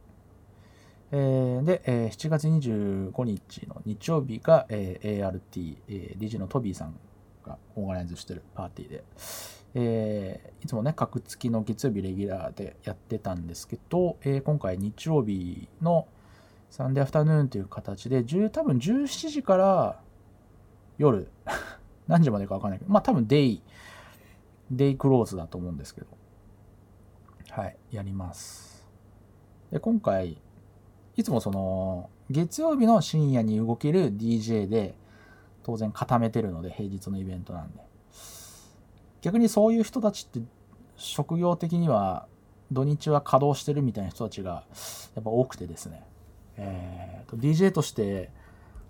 [1.12, 6.98] えーで、えー7月25日の日曜日が、えー ART、えー DJ のトビーさん
[7.44, 9.04] がオーガナイズしてるパーティーで、
[9.74, 16.08] えーいつもね、格付きの月曜日レギュラーでやってたんですけど、えー今回日曜日の
[16.70, 20.00] サンデーアフタヌーンという形で、多分17時から
[20.96, 21.28] 夜、
[22.08, 23.62] 何時までかわかんないけど、まあ多分デイ、
[24.70, 26.06] デイクローズだと思うんですけど、
[27.50, 28.86] はい、やります。
[29.72, 30.38] で、今回、
[31.16, 34.94] いつもその、月曜日の深夜に動ける DJ で、
[35.62, 37.80] 当然固めてるので、平日のイベントなんで。
[39.20, 40.46] 逆にそういう人たちって、
[40.96, 42.26] 職業的には、
[42.70, 44.64] 土日は稼働してるみたいな人たちが、
[45.14, 46.04] やっぱ多くてですね。
[46.56, 48.30] えーと、DJ として、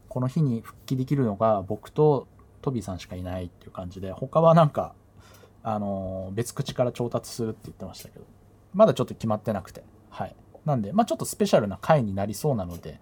[0.08, 2.26] この日に復帰できるのが、僕と
[2.62, 4.94] トビーさんしかいないっていう感じで、他はなんか、
[5.62, 8.24] あの別口から調達するって言ってましたけど、
[8.74, 10.36] まだちょっと決まってなくて、はい。
[10.64, 13.00] なんで、まあちょっとスペシャルな回になりそうなので、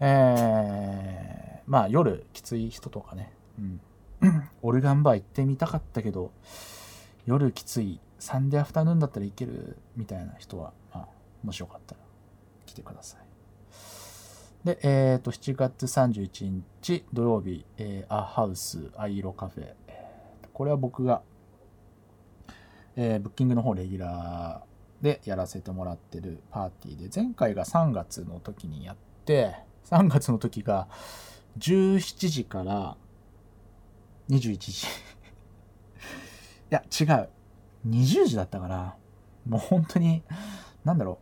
[0.00, 3.80] えー、まあ夜きつい人とかね、うん。
[4.62, 6.32] オルガンバー行ってみたかったけど、
[7.26, 11.08] 夜きつい、サンデーアフタヌーンだったらいけるみたいな人は、まあ、
[11.44, 12.00] もしよかったら
[12.66, 13.28] 来てください。
[14.64, 19.74] で、えっ、と、7月31日土曜日、えーアハウスアイロカフェ。
[20.52, 21.22] これは僕が、
[23.00, 29.54] えーブッキングの方レギュラーでやらせてもらってるパーティーで、前回が3月の時にやって、
[29.88, 30.88] 3月の時が
[31.58, 32.96] 17時から
[34.28, 34.86] 21時。
[36.70, 37.28] いや、違う。
[37.88, 38.96] 20時だったから、
[39.46, 40.24] もう本当に、
[40.82, 41.20] なんだろ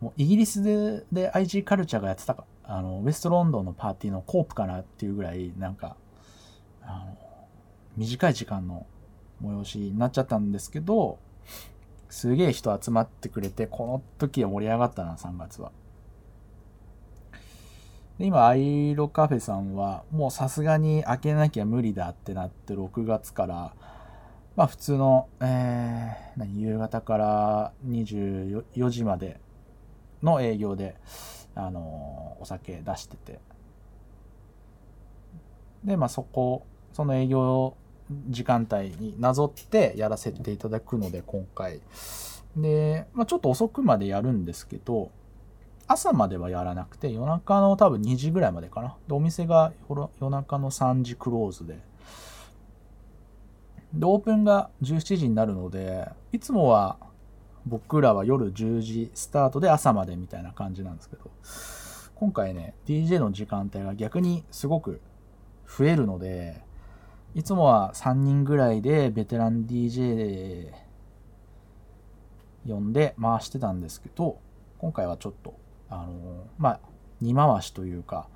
[0.00, 0.04] う。
[0.06, 5.98] もうイギリスでで IG カルチャーがやってたか、あの、ウェストロンドンのパーティーのコープかなっていうぐらい、なんか、
[6.80, 7.18] あの、
[7.98, 8.86] 短い時間の
[9.42, 11.18] 催しになっちゃったんですけど、
[12.08, 15.72] すげえ人集まってくれて、この時は盛り上がったな、3月は。
[18.18, 23.74] で今、アイロカフェさんは、もうさすがに開けなきゃ無理だってなって、6月から、
[24.56, 29.40] まあ普通の、えー、何、夕方から24時まで
[30.22, 30.96] の営業で、
[31.54, 33.40] あのお酒出してて。
[35.84, 37.76] で、まあそこ、その営業
[38.28, 41.80] 時間帯になぞってやらせていただくので、今回。
[42.56, 45.10] で、まあちょっと遅くまでやるんですけど、
[45.86, 48.96] 朝まではやらなくて、夜中の多分2時ぐらいまでかな。
[49.08, 51.78] で、お店が夜夜中の3時クローズで。
[53.92, 56.96] で、オープンが17時になるので、いつもは
[57.66, 61.30] 僕らは夜10時スタートで朝までみたいな感じなんですけど、
[62.14, 65.00] 今回ね、DJ の時間帯が逆にすごく
[65.66, 66.62] 増えるので、
[67.34, 70.72] いつもは3人ぐらいでベテラン DJ
[72.66, 74.38] 呼んで回してたんですけど、
[74.78, 75.54] 今回はちょっと、
[75.88, 76.80] あのまあ、
[77.22, 78.28] 2回しというか、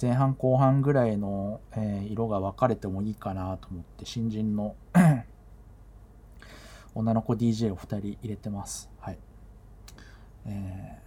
[0.00, 4.76] 前半後半ぐらいの、えー色が分かれてもいいかなと思って、新人の
[6.94, 8.88] 女の子 DJ を2人入れてます。
[9.00, 9.18] はい。
[10.46, 11.06] えー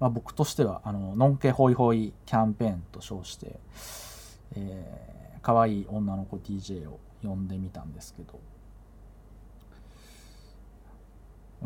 [0.00, 3.58] まあ、僕としては、あの、のんけホイホイキャンペーンと称して、
[4.56, 8.40] えー、可愛い女の子 DJ を呼んでみたんですけど、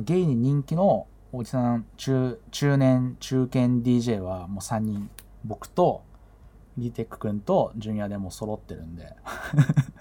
[0.02, 5.08] ゲイに人気のおじさん、中、中年、中堅 DJ はもう3人、
[5.44, 6.02] 僕と、
[6.76, 9.14] リテック君とジュニアでも揃ってるんで、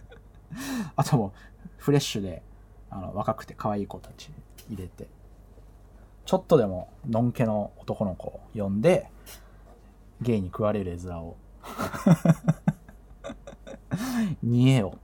[0.95, 1.33] あとも
[1.77, 2.41] フレッシュで、
[2.89, 4.31] あの、若くて可愛い子たち
[4.69, 5.07] 入れて、
[6.25, 9.11] ちょっとでも、のんけの男の子を呼んで、
[10.21, 11.37] ゲイに食われる絵面を、
[14.43, 14.97] 煮えを、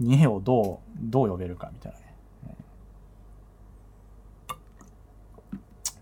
[0.00, 2.04] 煮えをどう、どう呼べるかみたいなね。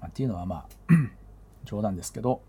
[0.07, 0.66] っていうのはまあ、
[1.64, 2.43] 冗談ですけど、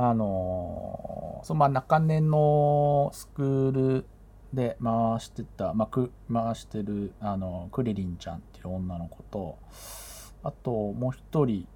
[0.00, 4.06] あのそのまあ中根のスクール
[4.52, 9.58] で回してた、まあ、く回してるあのクリリンちゃんっていう女の子と
[10.44, 11.66] あともう一人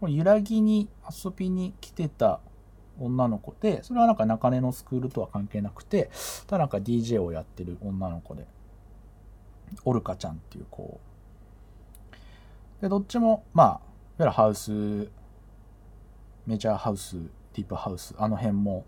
[0.00, 2.40] 揺らぎに遊びに来てた
[2.98, 6.10] 女の子でそれはなんか中根のスクールとは関係なくて
[6.46, 8.46] ただなんか DJ をやってる女の子で
[9.84, 11.00] オルカちゃんっていう子。
[12.80, 13.80] でどっちもまあいわ
[14.20, 14.70] ゆるハウス
[16.46, 17.16] メジャーハウス
[17.54, 18.86] ディープハウスあの辺も、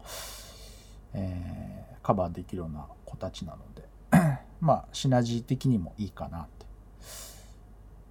[1.12, 3.88] えーカバーできるような子たちなので
[4.61, 6.66] まあシナジー的にもいいかなって。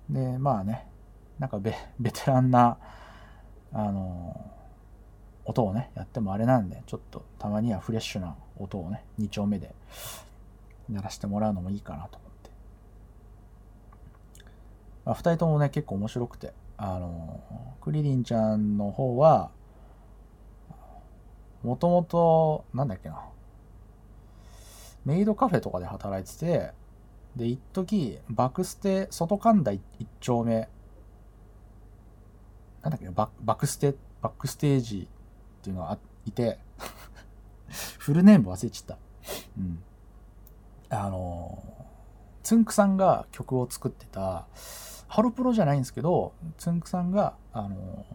[0.10, 0.88] でまあね
[1.38, 2.78] なんかベベテランな
[3.72, 4.59] あの
[5.50, 9.74] 音をねやってもあれなんでちょっとたまにはフレッシュな音をね2丁目で
[10.91, 12.50] やらせてもらうのもいいかなと思って、
[15.06, 17.41] まあ、2人ともね結構面白くてあの
[17.82, 19.50] クリリンちゃんの方は
[21.64, 23.20] もともとなんだっけな
[25.06, 26.72] メイドカフェとかで働いてて
[27.36, 29.82] で一時バクステ外神田一
[30.20, 30.70] 丁目
[32.84, 35.08] なんだっけババクステバックステージ
[35.60, 36.57] っていうのがいて
[37.99, 38.97] フルネーム忘れちゃった。
[39.57, 39.84] うん。
[40.89, 41.62] あの
[42.41, 44.47] つんくさんが曲を作ってた
[45.07, 48.05] ハロプロじゃないんですけどつんくさんがあの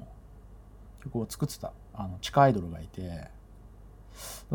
[1.04, 3.30] 曲を作ってたあの地下アイドルがいて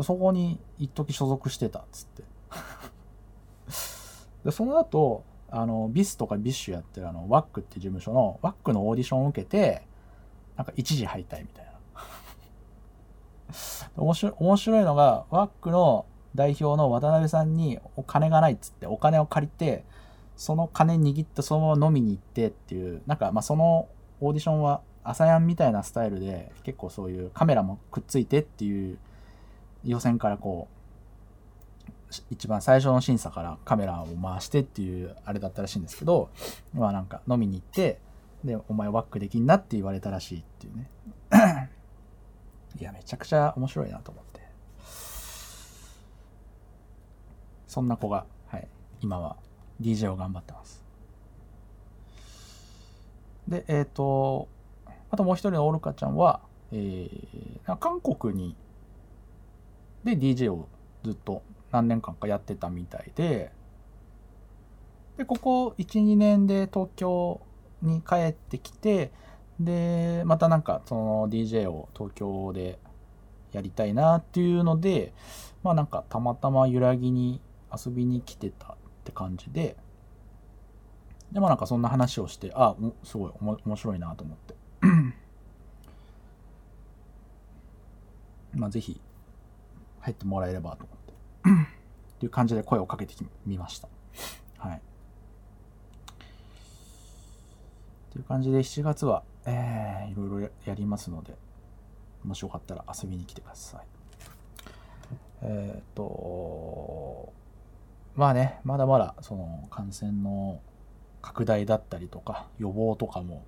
[0.02, 2.24] そこに一時所属してたっつって。
[4.44, 9.82] でその後あのビスとかビッシュやってるあのワックって事務所のワックのオーディションを受けて
[10.56, 11.69] なんか一次敗退みたいな。
[13.96, 19.84] 面白い面白いのがワックの代表の渡辺さんにお金がないっつってお金を借りて
[20.36, 23.88] その金握ってそのまま飲みに行ってっていうなんかまあその
[24.20, 28.98] オーディションは ASAYAN みたいなスタイルで結構そういうカメラもくっついてっていう
[29.84, 30.80] 予選からこう
[32.30, 36.30] 一番最初の審査からカメラを回してっていうあれだったらしいんですけど
[36.74, 37.98] まあなんか飲みに行って
[38.44, 41.69] でお前ワックできんなって言われたらしいっていうね。
[42.78, 44.40] いやめちゃくちゃ面白いなと思って。
[47.66, 48.68] そんな子が、はい、
[49.00, 49.36] 今は
[49.80, 50.84] DJ を頑張ってます。
[53.48, 54.48] でえっ、と
[55.10, 56.40] あともう一人のオルカちゃんは、
[56.72, 58.56] えー、韓国に
[60.04, 60.68] で DJ を
[61.04, 61.42] ずっと
[61.72, 63.52] 何年間かやってたみたいで
[65.16, 67.40] でここ12年で東京
[67.82, 69.12] に帰ってきて
[69.60, 72.78] でまたなんかその DJ を東京で
[73.52, 75.12] やりたいなっていうので
[75.62, 77.40] まあなんかたまたま揺らぎに
[77.72, 79.76] 遊びに来てたって感じで
[81.30, 84.54] でまあなんかそんな話をしてあすごいおも面白いなと思って。
[88.54, 89.00] まあぜひ
[90.00, 91.12] 入ってもらえればと思って。
[92.16, 93.14] っていう感じで声をかけて
[93.46, 93.88] みました。
[94.58, 94.82] はい。
[98.10, 101.34] という感じで7月は、えー、いろいろやりますので
[102.24, 103.86] もしよかったら遊びに来てください
[105.42, 107.32] えっ、と
[108.14, 110.60] まあねまだまだその感染の
[111.22, 113.46] 拡大だったりとか予防とかも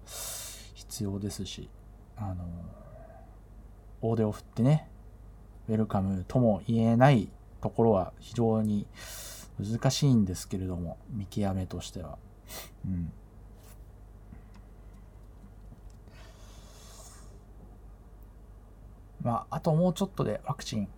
[0.75, 1.69] 必要ですし
[2.17, 2.47] あの
[4.01, 4.89] 大手を振ってね
[5.69, 7.29] ウェルカムとも言えない
[7.61, 8.87] ところは非常に
[9.61, 12.19] 難しいんですけれども見極めとしては。
[12.87, 13.13] うん
[19.23, 20.89] まあ、あともうちょっとでワクチン。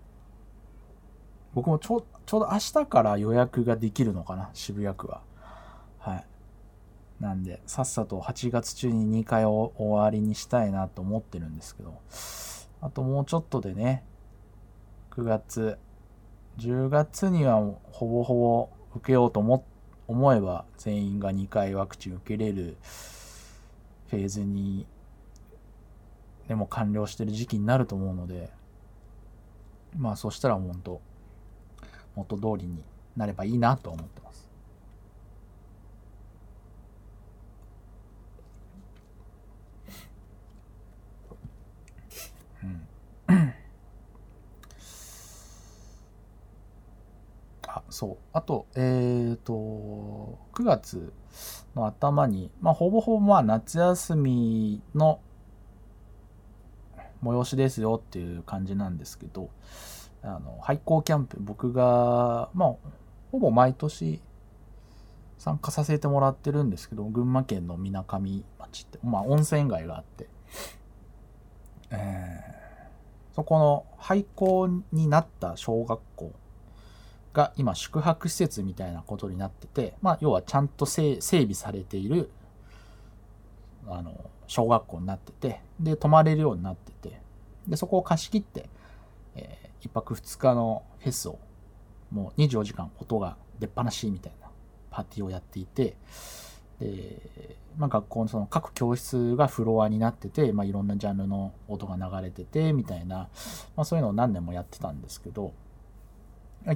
[1.54, 5.22] 僕もちょちょうど明日から予約ができるのかな渋谷区は。
[5.98, 6.26] はい。
[7.20, 12.00] なんでさっさと8月中に2回を終わりにしたいなと思ってるんですけど。
[12.80, 14.04] あともうちょっとでね
[15.12, 15.78] 9月
[16.58, 17.56] 10月には
[17.92, 19.64] ほぼほぼ受けようと思
[20.06, 22.76] 思えば全員が2回ワクチン受けれる
[24.08, 24.86] フェーズに
[26.48, 28.50] でも完了してる時期になると思うので
[29.96, 31.00] まあそしたら本当
[32.14, 32.84] 元通りに
[33.16, 34.50] なればいいなと思ってます。
[42.62, 42.86] うん
[47.66, 51.12] あそうあとえっ、ー、と9月
[51.74, 55.20] の頭にまあほぼほぼまあ夏休みの
[57.24, 59.50] 催しですよっていう感じなんですけど
[60.22, 62.74] あの廃校キャンプ僕がまあ
[63.32, 64.20] ほぼ毎年
[65.38, 70.28] 参加させてもらってるんですけど群馬県のみなかみ町ってまあ温泉街があって
[71.90, 72.54] えー
[73.34, 76.32] そこの廃校になった小学校
[77.32, 82.30] が今宿泊施設みたいなことになってて、まあ、要はちゃんと整備されている
[83.88, 87.20] あの小学校になっててで泊まれるようになってて
[87.66, 88.68] でそこを貸し切って、
[89.34, 91.38] え1泊2日のフェスを
[92.10, 94.48] もう24時間音が出っ放しみたいな
[94.90, 95.96] パーティーをやっていて
[96.80, 103.28] で、まあ、学校のその各教室がフロアになってて、まあ、いろんなジャンルの音が流れててみたいな、
[103.76, 105.52] まあ、そういうのを何年もやってたんですけど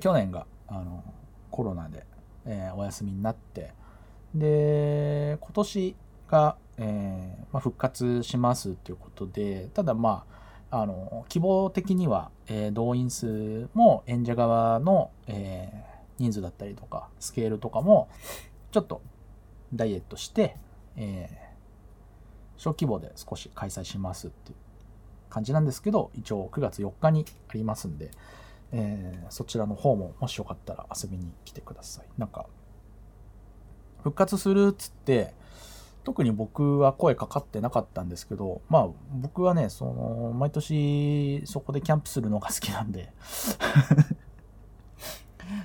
[0.01, 1.03] 去年があの
[1.51, 2.05] コロナで、
[2.45, 3.73] えーお休みになって
[4.35, 5.97] で今年
[6.29, 10.39] が、えーまあ、復活しますっていうことでただまあ
[10.71, 15.85] あの希望的には、えー動員数も演者側の、え
[16.19, 18.09] 人数だったりとかスケールとかも
[18.73, 19.01] ちょっと
[19.73, 20.57] ダイエットして、
[20.97, 21.31] え
[22.59, 24.57] 小規模で少し開催しますっていう
[25.31, 28.11] 感じなんですけど一応9月4日にありますんで、
[28.73, 32.07] えーそちらの方ももしよかったら遊びに来てください。
[32.19, 32.45] なんか
[34.03, 35.35] 復活するっつって
[36.09, 43.13] 特に僕は声かかってなかったんですけどまあ僕はねその毎年そこでキャンプするのが好きなんで。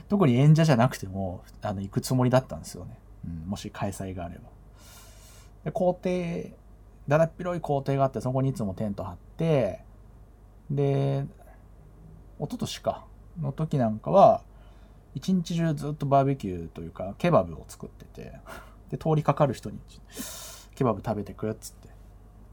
[0.09, 4.49] 特に演者じゃなくてもあの行くつもりだったんですよね、うん、もし開催があれば。
[5.63, 6.43] で校庭
[7.07, 9.85] だだっ広い校庭があってそこにいつもテント張って
[10.69, 11.25] で
[12.37, 13.05] 一昨年か
[13.39, 14.41] の時なんかは
[15.15, 18.33] 一日中ずっとバーベキューというかケバブを作ってて
[18.93, 19.79] で通りかかる人に
[20.75, 21.89] ケバブ食べてくっつって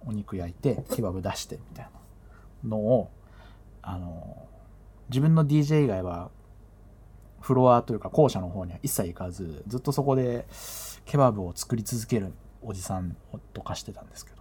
[0.07, 1.85] お肉焼いてケバブ出してみたい
[2.65, 3.11] なのを
[3.83, 4.49] あの
[5.11, 6.31] 自分の DJ 以外は
[7.43, 10.47] フロアというか校舎の方には一切行かずずっとそこで
[11.05, 13.15] ケバブを作り続けるおじさん
[13.53, 14.41] とかしてたんですけど。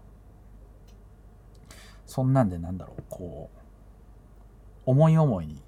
[2.06, 3.60] そんなんでなんだろうこう
[4.86, 5.62] 思い思いに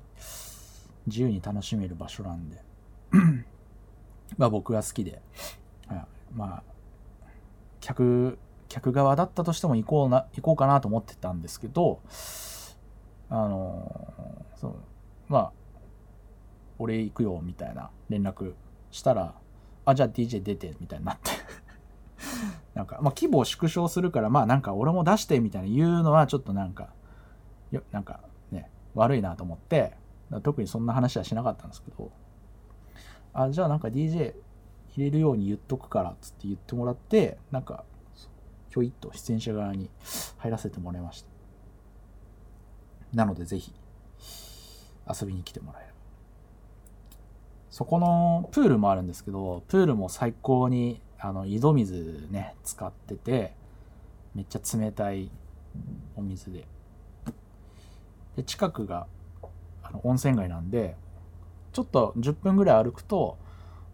[1.08, 2.64] 自由に楽しめる場所なんで。
[4.38, 5.22] まあ僕が好きで、
[6.34, 6.64] まあ
[7.80, 8.38] 客
[8.68, 12.00] 客側だったとしても行こうな行こうかなと思ってたんですけど
[13.30, 14.14] あの
[14.56, 14.76] そう
[15.28, 15.52] まあ
[16.80, 18.54] 俺行くよみたいな連絡
[18.92, 19.36] したら
[19.86, 21.32] あじゃあ DJ 出てみたいになって。
[22.74, 26.90] なんかまあ規模を縮小するからまあなんか俺も出してみたいな言うのはちょっとなんか
[27.72, 28.22] よなんか
[28.52, 29.98] ね悪いなと思って
[30.44, 32.12] 特にそんな話はしなかったんですけど
[33.34, 34.36] あじゃあなんか DJ
[34.96, 37.84] 入れるように言っとくからっつって言ってもらってなんか
[38.70, 39.90] ひょいっと出演者側に
[40.38, 41.28] 入らせてもらいました。
[43.14, 43.74] なのでぜひ
[45.08, 45.94] 遊びに来てもらえれば。
[47.70, 53.54] そこのプールもあるんですけどプールも最高にあの井戸水ね使ってて
[54.34, 55.30] めっちゃ冷たい
[56.16, 56.68] お水で。
[58.36, 59.08] で近くが
[59.84, 60.96] あの温泉街なんで
[61.74, 63.38] ちょっと10分ぐらい歩くと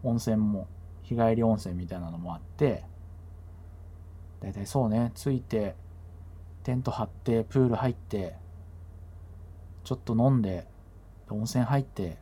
[0.04, 0.68] 温泉も
[1.08, 2.84] 日帰り温泉みたいなのもあって
[4.40, 5.74] だいたいそうね着いて
[6.62, 8.36] テント張ってプール入って
[9.84, 10.66] ちょっと飲んで
[11.30, 12.18] 温泉入って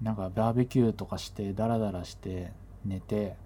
[0.00, 2.52] なんかバーベキューとかしてダラダラして
[2.84, 3.36] 寝て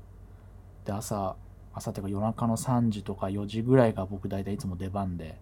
[0.85, 1.37] で朝
[1.75, 5.39] 朝っていうか夜中の3時とか4時ぐらいが僕大体いつも出番で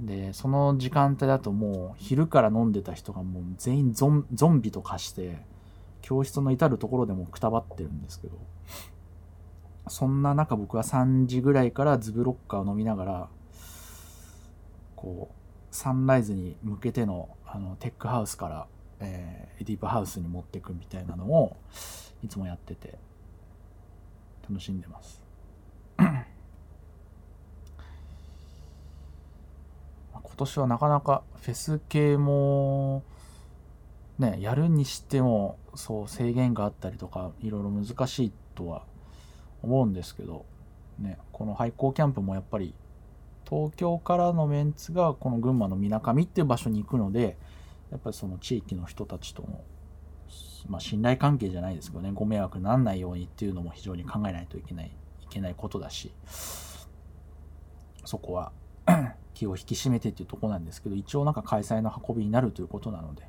[0.00, 5.42] でその時間帯だともう昼から飲んでた人がもう全員ゾンゾンビと化して
[6.02, 8.38] 教室の至る所でもくたばってるんですけど
[9.88, 13.28] そんな中僕は3時ぐらいからズブロッカーを飲みながら
[14.96, 15.34] こう
[15.74, 18.66] サンライズに向けてのあのテックハウスから、
[19.00, 21.56] えーディープハウスに持っていくみたいなのを
[22.22, 22.98] いつもやってて
[24.48, 25.22] 楽しんでます。
[25.98, 26.22] 今
[30.36, 33.02] 年はなかなかフェス系も
[34.20, 38.84] ねやるにしてもそう制限があったりとかいろいろ難しいとは
[39.62, 40.44] 思うんですけど
[40.98, 42.74] ねこの廃校キャンプもやっぱり
[43.48, 47.36] 東京からのメンツがこの群馬のみなかみっていう場所に行くので
[47.90, 49.64] やっぱりその地域の人たちとの、
[50.68, 56.12] まあ、信頼関係じゃないですけどねご迷惑ならないようにっていうのも非常に考えないといけないいけないことだし
[58.04, 58.52] そこは
[59.34, 63.22] 気を引き締めてっていうとこなんですけど一応なんか開催の運びになるということなので、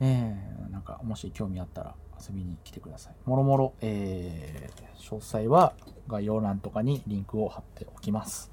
[0.00, 3.14] えー、なんかもし興味あったら遊びに来てください。
[3.24, 5.74] もろもろ、えー詳細は
[6.08, 8.50] 概要欄とかにリンクを貼っておきます。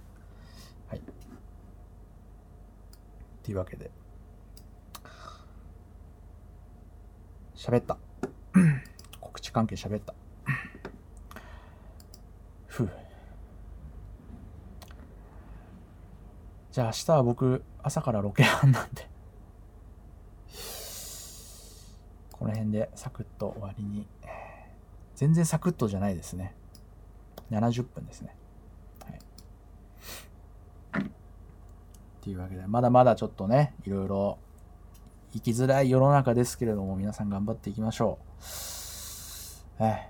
[0.90, 1.02] はい。
[3.42, 3.90] というわけで。
[7.56, 7.98] 喋った。
[9.22, 10.14] 告知関係喋った。
[12.68, 12.90] ふう。
[16.72, 19.10] じゃあ明日は僕、朝からロケハンなんで、
[22.42, 24.08] この辺でサクッと終わりに。
[25.14, 26.56] 全然サクッとじゃないですね。
[27.52, 28.36] 70分ですね。
[29.06, 29.12] は
[31.02, 31.04] い。
[31.04, 31.08] っ
[32.22, 34.40] ていうわけで、まだまだちょっとね、いろいろ
[35.34, 38.18] 生きづらい世の中ですけれども、皆さん頑張っていきましょ
[39.80, 39.84] う。
[39.84, 40.10] え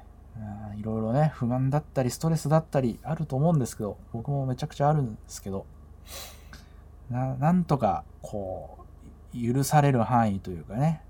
[0.77, 5.65] え、いろいろね、不満だったり、ストレスだったりあると思うんですけど、僕もめちゃくちゃあるんですけど、
[7.09, 8.85] ななんとか、こ
[9.35, 11.01] う、許される範囲というかね、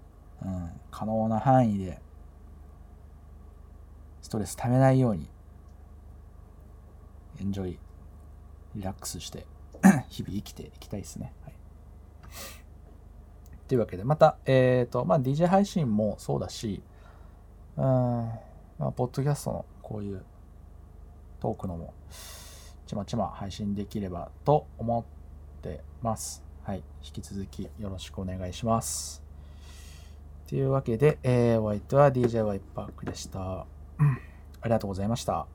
[0.44, 2.00] うん、可能な範囲で、
[4.22, 5.30] ストレス溜めないように、
[7.40, 7.80] エンジョイ、
[8.76, 9.46] リラックスして、
[10.10, 11.34] 日々生きていきたいですね。
[11.44, 11.54] はい。
[13.68, 16.84] というわけで、また、え、ー、と、まあ、DJ 配信もそうだし、
[17.78, 20.24] うん、まあ、ポッドキャストのこういう
[21.40, 21.94] トークのも、
[22.86, 26.44] ちまちま配信できればと思ってます。
[26.64, 26.84] はい。
[27.04, 29.31] 引き続きよろしくお願いします。
[30.52, 33.62] というわけで、えー、お相手は DJ ワイパークでした。
[33.62, 33.66] あ
[34.66, 35.48] りがとうございました。